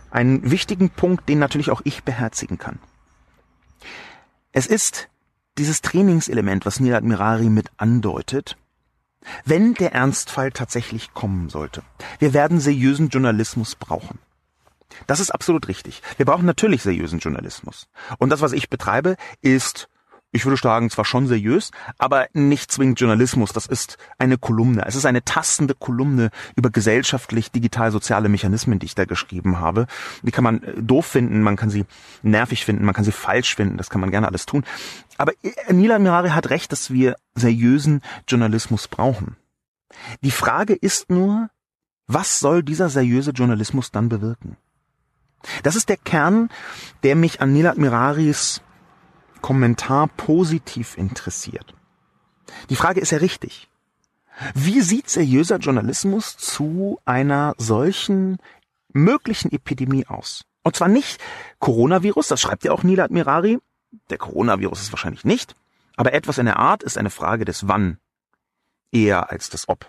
[0.10, 2.80] Einen wichtigen Punkt, den natürlich auch ich beherzigen kann.
[4.52, 5.10] Es ist
[5.58, 8.58] dieses Trainingselement, was Neil Admirari mit andeutet,
[9.44, 11.84] wenn der Ernstfall tatsächlich kommen sollte.
[12.20, 14.20] Wir werden seriösen Journalismus brauchen.
[15.08, 16.02] Das ist absolut richtig.
[16.18, 17.88] Wir brauchen natürlich seriösen Journalismus.
[18.18, 19.90] Und das, was ich betreibe, ist
[20.32, 23.54] ich würde sagen, zwar schon seriös, aber nicht zwingend Journalismus.
[23.54, 24.86] Das ist eine Kolumne.
[24.86, 29.88] Es ist eine tastende Kolumne über gesellschaftlich digital-soziale Mechanismen, die ich da geschrieben habe.
[30.24, 31.86] Die kann man äh, doof finden, man kann sie
[32.22, 33.78] nervig finden, man kann sie falsch finden.
[33.78, 34.66] Das kann man gerne alles tun.
[35.18, 39.38] Aber äh, Nila Mirari hat recht, dass wir seriösen Journalismus brauchen.
[40.22, 41.50] Die Frage ist nur,
[42.08, 44.58] was soll dieser seriöse Journalismus dann bewirken?
[45.64, 46.50] Das ist der Kern,
[47.04, 48.62] der mich an Nila Miraris
[49.46, 51.76] Kommentar positiv interessiert.
[52.72, 53.70] Die Frage ist ja richtig.
[54.56, 58.40] Wie sieht seriöser Journalismus zu einer solchen
[58.92, 60.46] möglichen Epidemie aus?
[60.64, 61.22] Und zwar nicht
[61.60, 63.60] Coronavirus, das schreibt ja auch Nila Admirari.
[64.10, 65.56] Der Coronavirus ist wahrscheinlich nicht,
[65.96, 68.00] aber etwas in der Art ist eine Frage des Wann.
[68.92, 69.88] eher als das Ob.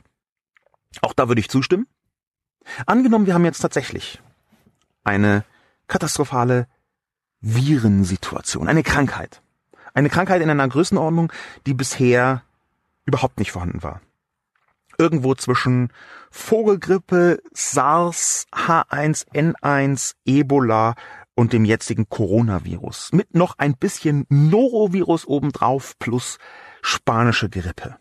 [1.00, 1.86] Auch da würde ich zustimmen.
[2.84, 4.20] Angenommen, wir haben jetzt tatsächlich
[5.02, 5.46] eine
[5.86, 6.68] katastrophale
[7.40, 9.40] Virensituation, eine Krankheit.
[9.96, 11.32] Eine Krankheit in einer Größenordnung,
[11.66, 12.42] die bisher
[13.06, 14.02] überhaupt nicht vorhanden war.
[14.98, 15.90] Irgendwo zwischen
[16.30, 20.96] Vogelgrippe, SARS, H1N1, Ebola
[21.34, 23.12] und dem jetzigen Coronavirus.
[23.12, 26.36] Mit noch ein bisschen Norovirus obendrauf plus
[26.82, 27.96] spanische Grippe.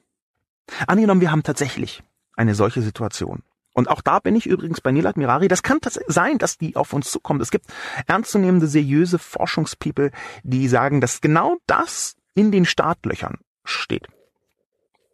[0.88, 2.04] Angenommen, wir haben tatsächlich
[2.36, 3.42] eine solche Situation.
[3.76, 5.50] Und auch da bin ich übrigens bei Neil Admirari.
[5.50, 7.42] Das kann sein, dass die auf uns zukommt.
[7.42, 7.66] Es gibt
[8.08, 10.12] ernstzunehmende, seriöse Forschungspeople,
[10.44, 14.08] die sagen, dass genau das in den Startlöchern steht.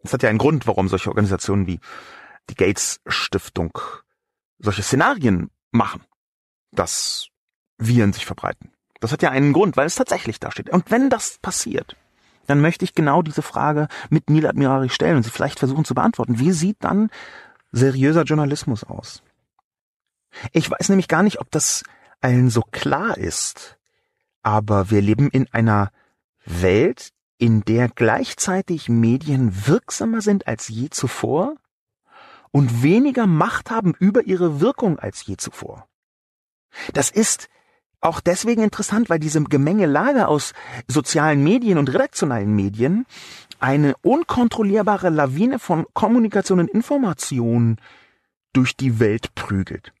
[0.04, 1.80] Das hat ja einen Grund, warum solche Organisationen wie
[2.50, 3.76] die Gates Stiftung
[4.58, 6.04] solche Szenarien machen,
[6.70, 7.28] dass
[7.78, 8.72] Viren sich verbreiten.
[9.00, 10.70] Das hat ja einen Grund, weil es tatsächlich da steht.
[10.70, 11.96] Und wenn das passiert,
[12.46, 15.94] dann möchte ich genau diese Frage mit Neil Admirari stellen und sie vielleicht versuchen zu
[15.94, 16.38] beantworten.
[16.38, 17.10] Wie sieht dann
[17.72, 19.22] seriöser Journalismus aus?
[20.52, 21.82] Ich weiß nämlich gar nicht, ob das
[22.20, 23.78] allen so klar ist,
[24.42, 25.90] aber wir leben in einer
[26.44, 31.56] Welt, in der gleichzeitig Medien wirksamer sind als je zuvor
[32.50, 35.88] und weniger Macht haben über ihre Wirkung als je zuvor.
[36.92, 37.48] Das ist
[38.00, 40.54] auch deswegen interessant, weil diese Gemengelage aus
[40.88, 43.06] sozialen Medien und redaktionellen Medien
[43.62, 47.78] eine unkontrollierbare Lawine von Kommunikation und Information
[48.52, 49.92] durch die Welt prügelt.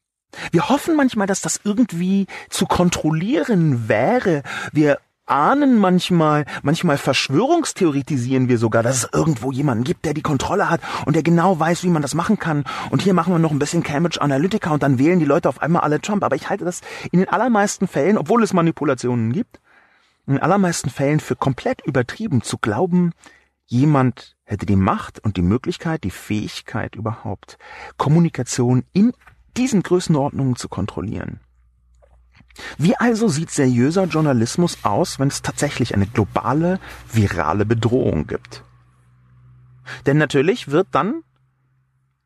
[0.50, 4.42] Wir hoffen manchmal, dass das irgendwie zu kontrollieren wäre.
[4.72, 10.68] Wir ahnen manchmal, manchmal verschwörungstheoretisieren wir sogar, dass es irgendwo jemanden gibt, der die Kontrolle
[10.68, 12.64] hat und der genau weiß, wie man das machen kann.
[12.90, 15.62] Und hier machen wir noch ein bisschen Cambridge Analytica und dann wählen die Leute auf
[15.62, 16.24] einmal alle Trump.
[16.24, 16.80] Aber ich halte das
[17.12, 19.60] in den allermeisten Fällen, obwohl es Manipulationen gibt,
[20.26, 23.12] in den allermeisten Fällen für komplett übertrieben zu glauben,
[23.66, 27.58] jemand hätte die Macht und die Möglichkeit, die Fähigkeit überhaupt,
[27.96, 29.12] Kommunikation in
[29.56, 31.40] diesen Größenordnungen zu kontrollieren.
[32.76, 38.62] Wie also sieht seriöser Journalismus aus, wenn es tatsächlich eine globale, virale Bedrohung gibt?
[40.06, 41.22] Denn natürlich wird dann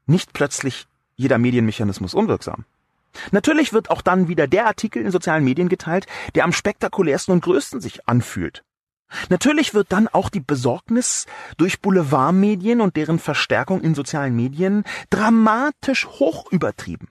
[0.07, 2.65] nicht plötzlich jeder Medienmechanismus unwirksam.
[3.31, 7.43] Natürlich wird auch dann wieder der Artikel in sozialen Medien geteilt, der am spektakulärsten und
[7.43, 8.66] größten sich anfühlt.
[9.29, 11.27] Natürlich wird dann auch die Besorgnis
[11.57, 17.09] durch Boulevardmedien und deren Verstärkung in sozialen Medien dramatisch hoch übertrieben.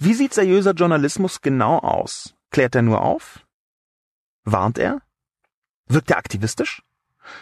[0.00, 2.34] Wie sieht seriöser Journalismus genau aus?
[2.50, 3.46] Klärt er nur auf?
[4.44, 5.00] Warnt er?
[5.86, 6.82] Wirkt er aktivistisch?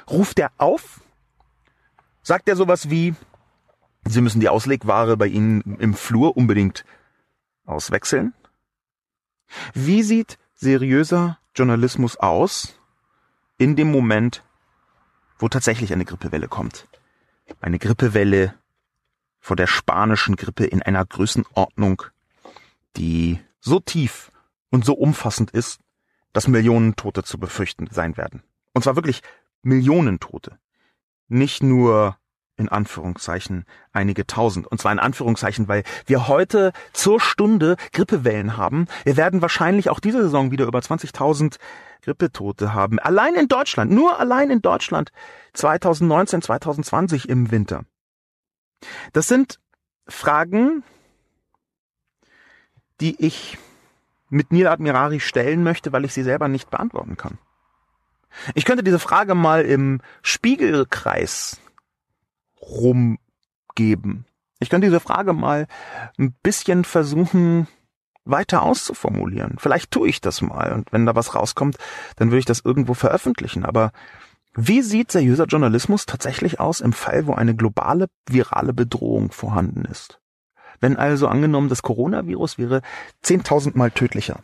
[0.08, 1.00] Ruft er auf?
[2.22, 3.14] Sagt er sowas wie,
[4.06, 6.84] Sie müssen die Auslegware bei Ihnen im Flur unbedingt
[7.64, 8.34] auswechseln?
[9.72, 12.78] Wie sieht seriöser Journalismus aus
[13.58, 14.42] in dem Moment,
[15.38, 16.88] wo tatsächlich eine Grippewelle kommt?
[17.60, 18.54] Eine Grippewelle
[19.40, 22.02] vor der spanischen Grippe in einer Größenordnung,
[22.96, 24.32] die so tief
[24.70, 25.80] und so umfassend ist,
[26.32, 28.42] dass Millionen Tote zu befürchten sein werden.
[28.72, 29.22] Und zwar wirklich
[29.62, 30.58] Millionen Tote.
[31.28, 32.18] Nicht nur
[32.56, 34.66] in Anführungszeichen einige tausend.
[34.66, 38.86] Und zwar in Anführungszeichen, weil wir heute zur Stunde Grippewellen haben.
[39.04, 41.56] Wir werden wahrscheinlich auch diese Saison wieder über 20.000
[42.02, 42.98] Grippetote haben.
[42.98, 45.10] Allein in Deutschland, nur allein in Deutschland
[45.54, 47.84] 2019, 2020 im Winter.
[49.12, 49.58] Das sind
[50.06, 50.84] Fragen,
[53.00, 53.58] die ich
[54.28, 57.38] mit Neil Admirari stellen möchte, weil ich sie selber nicht beantworten kann.
[58.54, 61.60] Ich könnte diese Frage mal im Spiegelkreis
[62.68, 64.26] rumgeben.
[64.60, 65.66] Ich könnte diese Frage mal
[66.18, 67.68] ein bisschen versuchen
[68.24, 69.56] weiter auszuformulieren.
[69.58, 71.76] Vielleicht tue ich das mal und wenn da was rauskommt,
[72.16, 73.64] dann würde ich das irgendwo veröffentlichen.
[73.64, 73.92] Aber
[74.54, 80.20] wie sieht seriöser Journalismus tatsächlich aus im Fall, wo eine globale virale Bedrohung vorhanden ist?
[80.80, 82.82] Wenn also angenommen, das Coronavirus wäre
[83.24, 84.40] 10.000 mal tödlicher.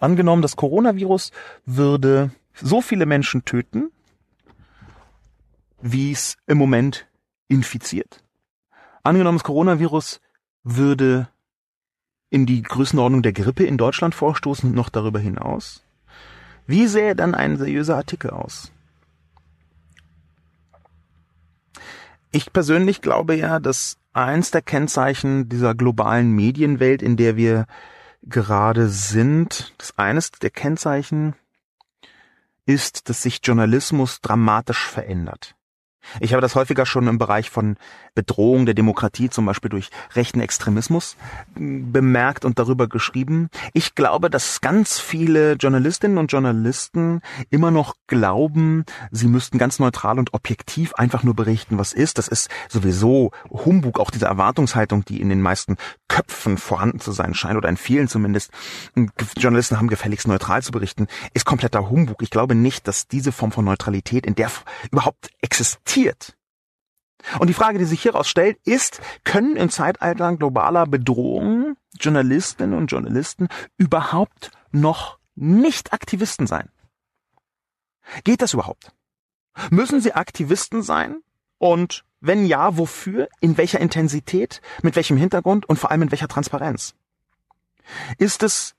[0.00, 1.30] Angenommen, das Coronavirus
[1.64, 3.90] würde so viele Menschen töten,
[5.86, 7.06] wie es im Moment
[7.46, 8.24] infiziert.
[9.02, 10.22] Angenommen, das Coronavirus
[10.62, 11.28] würde
[12.30, 15.84] in die Größenordnung der Grippe in Deutschland vorstoßen und noch darüber hinaus.
[16.66, 18.72] Wie sähe dann ein seriöser Artikel aus?
[22.32, 27.66] Ich persönlich glaube ja, dass eins der Kennzeichen dieser globalen Medienwelt, in der wir
[28.22, 31.34] gerade sind, das eines der Kennzeichen
[32.64, 35.54] ist, dass sich Journalismus dramatisch verändert.
[36.20, 37.76] Ich habe das häufiger schon im Bereich von
[38.14, 41.16] Bedrohung der Demokratie, zum Beispiel durch rechten Extremismus,
[41.54, 43.48] bemerkt und darüber geschrieben.
[43.72, 50.18] Ich glaube, dass ganz viele Journalistinnen und Journalisten immer noch glauben, sie müssten ganz neutral
[50.18, 52.18] und objektiv einfach nur berichten, was ist.
[52.18, 55.76] Das ist sowieso Humbug, auch diese Erwartungshaltung, die in den meisten
[56.08, 58.50] Köpfen vorhanden zu sein scheint, oder in vielen zumindest.
[59.36, 62.22] Journalisten haben gefälligst neutral zu berichten, ist kompletter Humbug.
[62.22, 64.50] Ich glaube nicht, dass diese Form von Neutralität in der
[64.90, 65.93] überhaupt existiert.
[67.38, 72.88] Und die Frage, die sich hieraus stellt, ist, können im Zeitalter globaler Bedrohungen Journalistinnen und
[72.88, 76.68] Journalisten überhaupt noch nicht Aktivisten sein?
[78.24, 78.92] Geht das überhaupt?
[79.70, 81.22] Müssen sie Aktivisten sein?
[81.58, 83.28] Und wenn ja, wofür?
[83.40, 84.60] In welcher Intensität?
[84.82, 85.66] Mit welchem Hintergrund?
[85.66, 86.94] Und vor allem in welcher Transparenz?
[88.18, 88.74] Ist es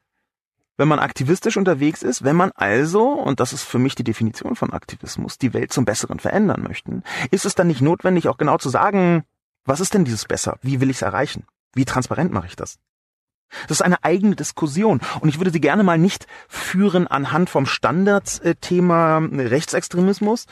[0.77, 4.55] wenn man aktivistisch unterwegs ist, wenn man also, und das ist für mich die Definition
[4.55, 8.57] von Aktivismus, die Welt zum Besseren verändern möchten, ist es dann nicht notwendig, auch genau
[8.57, 9.23] zu sagen,
[9.65, 10.57] was ist denn dieses Besser?
[10.61, 11.45] Wie will ich es erreichen?
[11.73, 12.77] Wie transparent mache ich das?
[13.67, 17.65] Das ist eine eigene Diskussion und ich würde sie gerne mal nicht führen anhand vom
[17.65, 20.45] Standardthema Rechtsextremismus,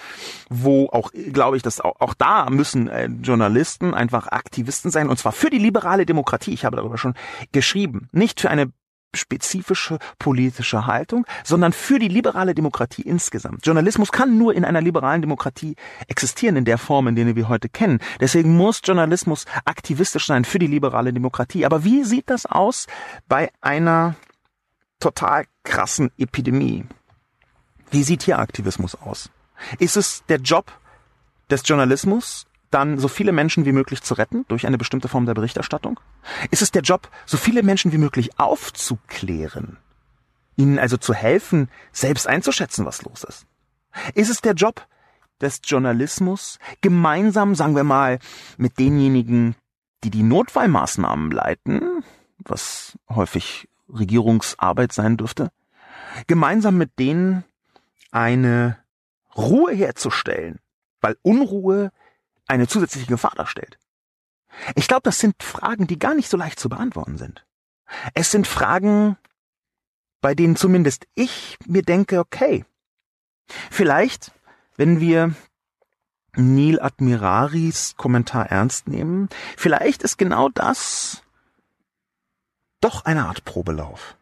[0.50, 5.18] wo auch, glaube ich, dass auch, auch da müssen äh, Journalisten einfach Aktivisten sein und
[5.18, 6.54] zwar für die liberale Demokratie.
[6.54, 7.16] Ich habe darüber schon
[7.52, 8.72] geschrieben, nicht für eine
[9.14, 13.66] spezifische politische Haltung, sondern für die liberale Demokratie insgesamt.
[13.66, 15.76] Journalismus kann nur in einer liberalen Demokratie
[16.08, 18.00] existieren in der Form, in der wir heute kennen.
[18.20, 21.66] Deswegen muss Journalismus aktivistisch sein für die liberale Demokratie.
[21.66, 22.88] Aber wie sieht das aus
[23.28, 24.16] bei einer
[25.00, 26.86] total krassen Epidemie?
[27.92, 29.30] Wie sieht hier Aktivismus aus?
[29.80, 30.72] Ist es der Job
[31.50, 35.34] des Journalismus, dann so viele Menschen wie möglich zu retten durch eine bestimmte Form der
[35.34, 36.00] Berichterstattung?
[36.52, 39.78] Ist es der Job, so viele Menschen wie möglich aufzuklären?
[40.56, 43.46] Ihnen also zu helfen, selbst einzuschätzen, was los ist?
[44.14, 44.86] Ist es der Job
[45.42, 48.20] des Journalismus, gemeinsam, sagen wir mal,
[48.58, 49.56] mit denjenigen,
[50.04, 52.04] die die Notfallmaßnahmen leiten,
[52.40, 55.52] was häufig Regierungsarbeit sein dürfte,
[56.28, 57.44] gemeinsam mit denen
[58.12, 58.78] eine
[59.36, 60.60] Ruhe herzustellen,
[61.02, 61.92] weil Unruhe
[62.48, 63.78] eine zusätzliche Gefahr darstellt?
[64.76, 67.46] Ich glaube, das sind Fragen, die gar nicht so leicht zu beantworten sind.
[68.14, 69.18] Es sind Fragen,
[70.22, 72.66] bei denen zumindest ich mir denke, okay,
[73.70, 74.32] vielleicht,
[74.78, 75.36] wenn wir
[76.36, 81.22] Neil Admiraris Kommentar ernst nehmen, vielleicht ist genau das
[82.82, 84.18] doch eine Art Probelauf.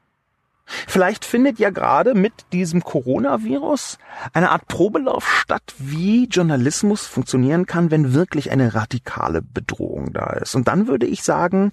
[0.87, 3.97] Vielleicht findet ja gerade mit diesem Coronavirus
[4.33, 10.55] eine Art Probelauf statt, wie Journalismus funktionieren kann, wenn wirklich eine radikale Bedrohung da ist.
[10.55, 11.71] Und dann würde ich sagen,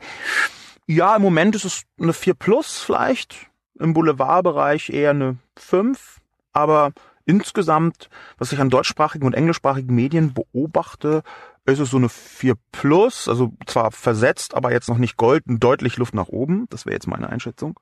[0.86, 3.46] ja, im Moment ist es eine 4 plus vielleicht,
[3.78, 6.18] im Boulevardbereich eher eine 5,
[6.52, 6.92] aber
[7.24, 11.22] insgesamt, was ich an deutschsprachigen und englischsprachigen Medien beobachte,
[11.66, 15.98] ist es so eine 4 plus, also zwar versetzt, aber jetzt noch nicht golden, deutlich
[15.98, 16.66] Luft nach oben.
[16.70, 17.78] Das wäre jetzt meine Einschätzung.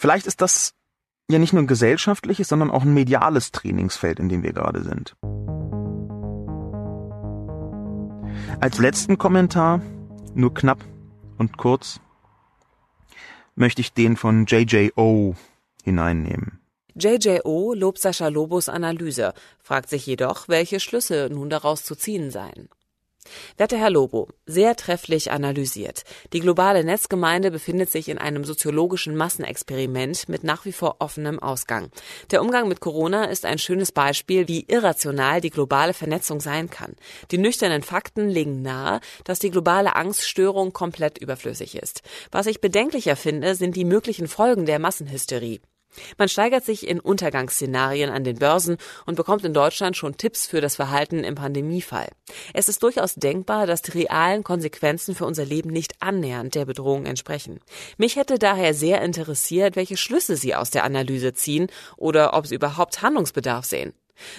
[0.00, 0.74] Vielleicht ist das
[1.28, 5.16] ja nicht nur ein gesellschaftliches, sondern auch ein mediales Trainingsfeld, in dem wir gerade sind.
[8.60, 9.82] Als letzten Kommentar,
[10.34, 10.84] nur knapp
[11.36, 12.00] und kurz,
[13.56, 15.34] möchte ich den von JJO
[15.82, 16.60] hineinnehmen.
[16.94, 22.68] JJO lobt Sascha Lobos Analyse, fragt sich jedoch, welche Schlüsse nun daraus zu ziehen seien.
[23.56, 26.04] Werter Herr Lobo, sehr trefflich analysiert.
[26.32, 31.90] Die globale Netzgemeinde befindet sich in einem soziologischen Massenexperiment mit nach wie vor offenem Ausgang.
[32.30, 36.94] Der Umgang mit Corona ist ein schönes Beispiel, wie irrational die globale Vernetzung sein kann.
[37.30, 42.02] Die nüchternen Fakten legen nahe, dass die globale Angststörung komplett überflüssig ist.
[42.30, 45.60] Was ich bedenklicher finde, sind die möglichen Folgen der Massenhysterie.
[46.16, 48.76] Man steigert sich in Untergangsszenarien an den Börsen
[49.06, 52.08] und bekommt in Deutschland schon Tipps für das Verhalten im Pandemiefall.
[52.54, 57.06] Es ist durchaus denkbar, dass die realen Konsequenzen für unser Leben nicht annähernd der Bedrohung
[57.06, 57.60] entsprechen.
[57.96, 62.54] Mich hätte daher sehr interessiert, welche Schlüsse Sie aus der Analyse ziehen oder ob Sie
[62.54, 63.92] überhaupt Handlungsbedarf sehen.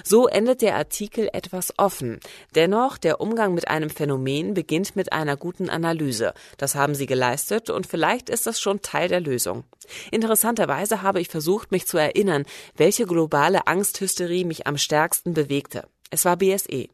[0.03, 2.19] So endet der Artikel etwas offen.
[2.55, 6.33] Dennoch, der Umgang mit einem Phänomen beginnt mit einer guten Analyse.
[6.57, 9.63] Das haben Sie geleistet und vielleicht ist das schon Teil der Lösung.
[10.11, 15.87] Interessanterweise habe ich versucht, mich zu erinnern, welche globale Angsthysterie mich am stärksten bewegte.
[16.11, 16.87] Es war BSE.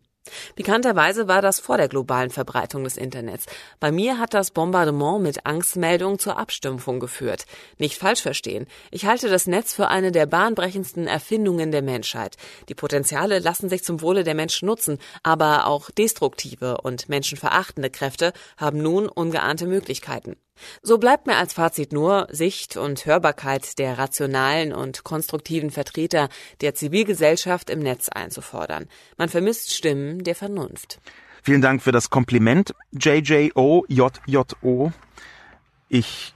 [0.55, 3.45] Pikanterweise war das vor der globalen Verbreitung des Internets.
[3.79, 7.45] Bei mir hat das Bombardement mit Angstmeldungen zur Abstumpfung geführt.
[7.77, 8.67] Nicht falsch verstehen.
[8.91, 12.37] Ich halte das Netz für eine der bahnbrechendsten Erfindungen der Menschheit.
[12.69, 18.33] Die Potenziale lassen sich zum Wohle der Menschen nutzen, aber auch destruktive und menschenverachtende Kräfte
[18.57, 20.35] haben nun ungeahnte Möglichkeiten.
[20.81, 26.29] So bleibt mir als Fazit nur, Sicht und Hörbarkeit der rationalen und konstruktiven Vertreter
[26.61, 28.87] der Zivilgesellschaft im Netz einzufordern.
[29.17, 30.99] Man vermisst Stimmen der Vernunft.
[31.43, 34.91] Vielen Dank für das Kompliment, JJO, JJO.
[35.89, 36.33] Ich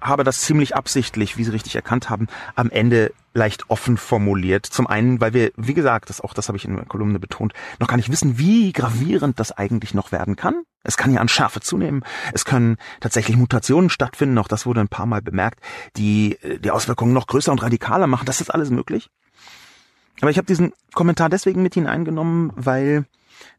[0.00, 4.64] habe das ziemlich absichtlich, wie Sie richtig erkannt haben, am Ende leicht offen formuliert.
[4.64, 7.52] Zum einen, weil wir, wie gesagt, das auch das habe ich in der Kolumne betont,
[7.78, 10.62] noch gar nicht wissen, wie gravierend das eigentlich noch werden kann.
[10.84, 12.04] Es kann ja an Schärfe zunehmen.
[12.32, 14.38] Es können tatsächlich Mutationen stattfinden.
[14.38, 15.60] Auch das wurde ein paar Mal bemerkt,
[15.96, 18.26] die äh, die Auswirkungen noch größer und radikaler machen.
[18.26, 19.10] Das ist alles möglich.
[20.20, 23.04] Aber ich habe diesen Kommentar deswegen mit hineingenommen, weil,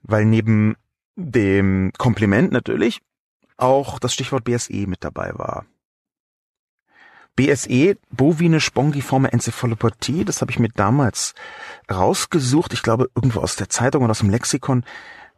[0.03, 0.75] weil neben
[1.15, 3.01] dem Kompliment natürlich
[3.57, 5.65] auch das Stichwort BSE mit dabei war.
[7.35, 11.35] BSE, bovine spongiforme Enzephalopathie, das habe ich mir damals
[11.89, 14.83] rausgesucht, ich glaube irgendwo aus der Zeitung oder aus dem Lexikon,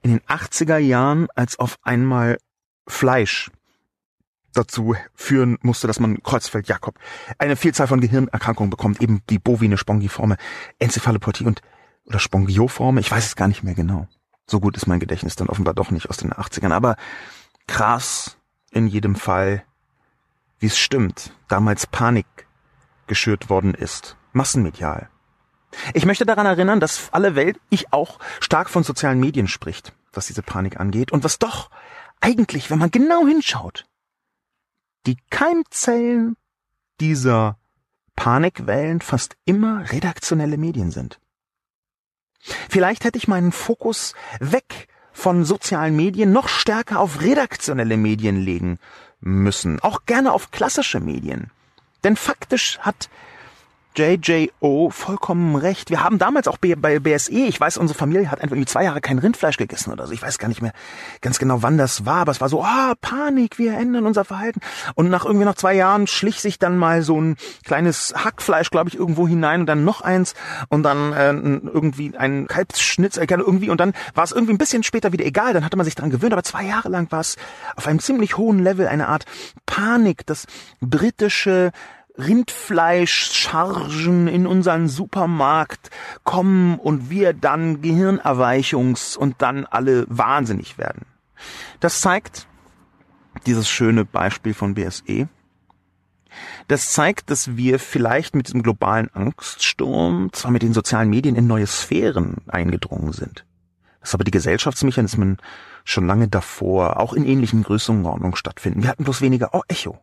[0.02, 2.38] in den 80er Jahren, als auf einmal
[2.88, 3.52] Fleisch
[4.54, 7.00] dazu führen musste, dass man Kreuzfeld-Jakob
[7.38, 10.38] eine Vielzahl von Gehirnerkrankungen bekommt, eben die bovine spongiforme
[10.80, 11.62] Enzephalopathie und
[12.06, 14.08] oder Spongioforme, ich weiß es gar nicht mehr genau.
[14.48, 16.98] So gut ist mein Gedächtnis dann offenbar doch nicht aus den 80ern, aber
[17.68, 18.38] krass
[18.72, 19.64] in jedem Fall
[20.62, 22.28] wie es stimmt, damals Panik
[23.08, 25.10] geschürt worden ist, massenmedial.
[25.94, 30.28] Ich möchte daran erinnern, dass alle Welt, ich auch, stark von sozialen Medien spricht, was
[30.28, 31.70] diese Panik angeht und was doch
[32.20, 33.86] eigentlich, wenn man genau hinschaut,
[35.06, 36.36] die Keimzellen
[37.00, 37.58] dieser
[38.16, 41.20] Panikwellen fast immer redaktionelle Medien sind.
[42.70, 48.80] Vielleicht hätte ich meinen Fokus weg von sozialen Medien noch stärker auf redaktionelle Medien legen
[49.20, 51.52] müssen, auch gerne auf klassische Medien.
[52.04, 53.10] Denn faktisch hat
[53.96, 55.90] JJO vollkommen recht.
[55.90, 59.02] Wir haben damals auch bei BSE, ich weiß, unsere Familie hat einfach irgendwie zwei Jahre
[59.02, 60.14] kein Rindfleisch gegessen oder so.
[60.14, 60.72] Ich weiß gar nicht mehr
[61.20, 64.24] ganz genau, wann das war, aber es war so, ah, oh, Panik, wir ändern unser
[64.24, 64.62] Verhalten.
[64.96, 67.36] Und nach irgendwie nach zwei Jahren schlich sich dann mal so ein
[67.66, 70.36] kleines Hackfleisch, glaube ich, irgendwo hinein und dann noch eins
[70.70, 74.84] und dann äh, irgendwie ein Kalbsschnitz, äh, irgendwie und dann war es irgendwie ein bisschen
[74.84, 77.36] später wieder egal, dann hatte man sich daran gewöhnt, aber zwei Jahre lang war es
[77.76, 79.26] auf einem ziemlich hohen Level eine Art
[79.66, 80.48] Panik, das
[80.80, 81.72] britische
[82.26, 85.90] Rindfleischchargen in unseren Supermarkt
[86.24, 91.06] kommen und wir dann Gehirnerweichungs und dann alle wahnsinnig werden.
[91.80, 92.48] Das zeigt
[93.46, 95.28] dieses schöne Beispiel von BSE.
[96.68, 101.48] Das zeigt, dass wir vielleicht mit diesem globalen Angststurm, zwar mit den sozialen Medien in
[101.48, 103.46] neue Sphären eingedrungen sind,
[104.00, 105.38] dass aber die Gesellschaftsmechanismen
[105.84, 108.84] schon lange davor auch in ähnlichen Größenordnungen stattfinden.
[108.84, 110.00] Wir hatten bloß weniger oh, Echo.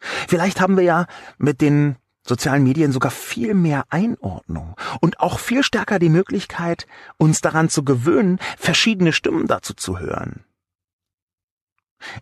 [0.00, 1.06] Vielleicht haben wir ja
[1.38, 1.96] mit den
[2.26, 6.86] sozialen Medien sogar viel mehr Einordnung und auch viel stärker die Möglichkeit,
[7.16, 10.44] uns daran zu gewöhnen, verschiedene Stimmen dazu zu hören.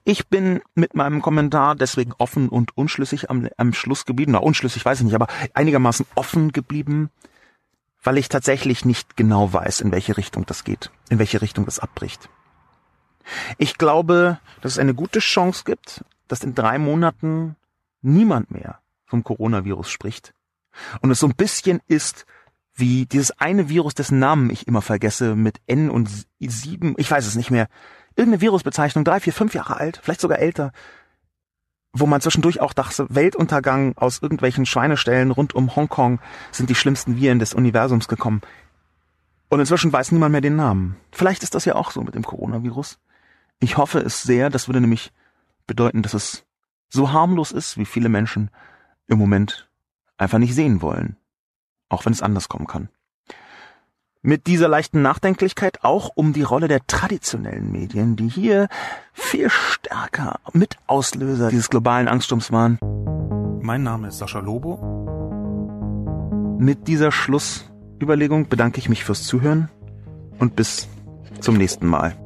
[0.04, 4.32] Ich bin mit meinem Kommentar deswegen offen und unschlüssig am, am Schluss geblieben.
[4.32, 7.10] Na, unschlüssig weiß ich nicht, aber einigermaßen offen geblieben,
[8.02, 11.78] weil ich tatsächlich nicht genau weiß, in welche Richtung das geht, in welche Richtung das
[11.78, 12.30] abbricht.
[13.58, 17.56] Ich glaube, dass es eine gute Chance gibt, dass in drei Monaten
[18.06, 20.32] niemand mehr vom Coronavirus spricht.
[21.00, 22.26] Und es so ein bisschen ist
[22.74, 27.26] wie dieses eine Virus, dessen Namen ich immer vergesse, mit N und 7, ich weiß
[27.26, 27.68] es nicht mehr.
[28.16, 30.72] Irgendeine Virusbezeichnung, drei, vier, fünf Jahre alt, vielleicht sogar älter,
[31.92, 36.20] wo man zwischendurch auch dachte, Weltuntergang aus irgendwelchen Schweineställen rund um Hongkong
[36.52, 38.42] sind die schlimmsten Viren des Universums gekommen.
[39.48, 40.96] Und inzwischen weiß niemand mehr den Namen.
[41.12, 42.98] Vielleicht ist das ja auch so mit dem Coronavirus.
[43.60, 45.12] Ich hoffe es sehr, das würde nämlich
[45.66, 46.45] bedeuten, dass es
[46.88, 48.50] so harmlos ist, wie viele Menschen
[49.06, 49.68] im Moment
[50.16, 51.16] einfach nicht sehen wollen,
[51.88, 52.88] auch wenn es anders kommen kann.
[54.22, 58.68] Mit dieser leichten Nachdenklichkeit auch um die Rolle der traditionellen Medien, die hier
[59.12, 62.78] viel stärker mit Auslöser dieses globalen Angststurms waren.
[63.62, 64.78] Mein Name ist Sascha Lobo.
[66.58, 69.68] Mit dieser Schlussüberlegung bedanke ich mich fürs Zuhören
[70.40, 70.88] und bis
[71.40, 72.16] zum nächsten Mal.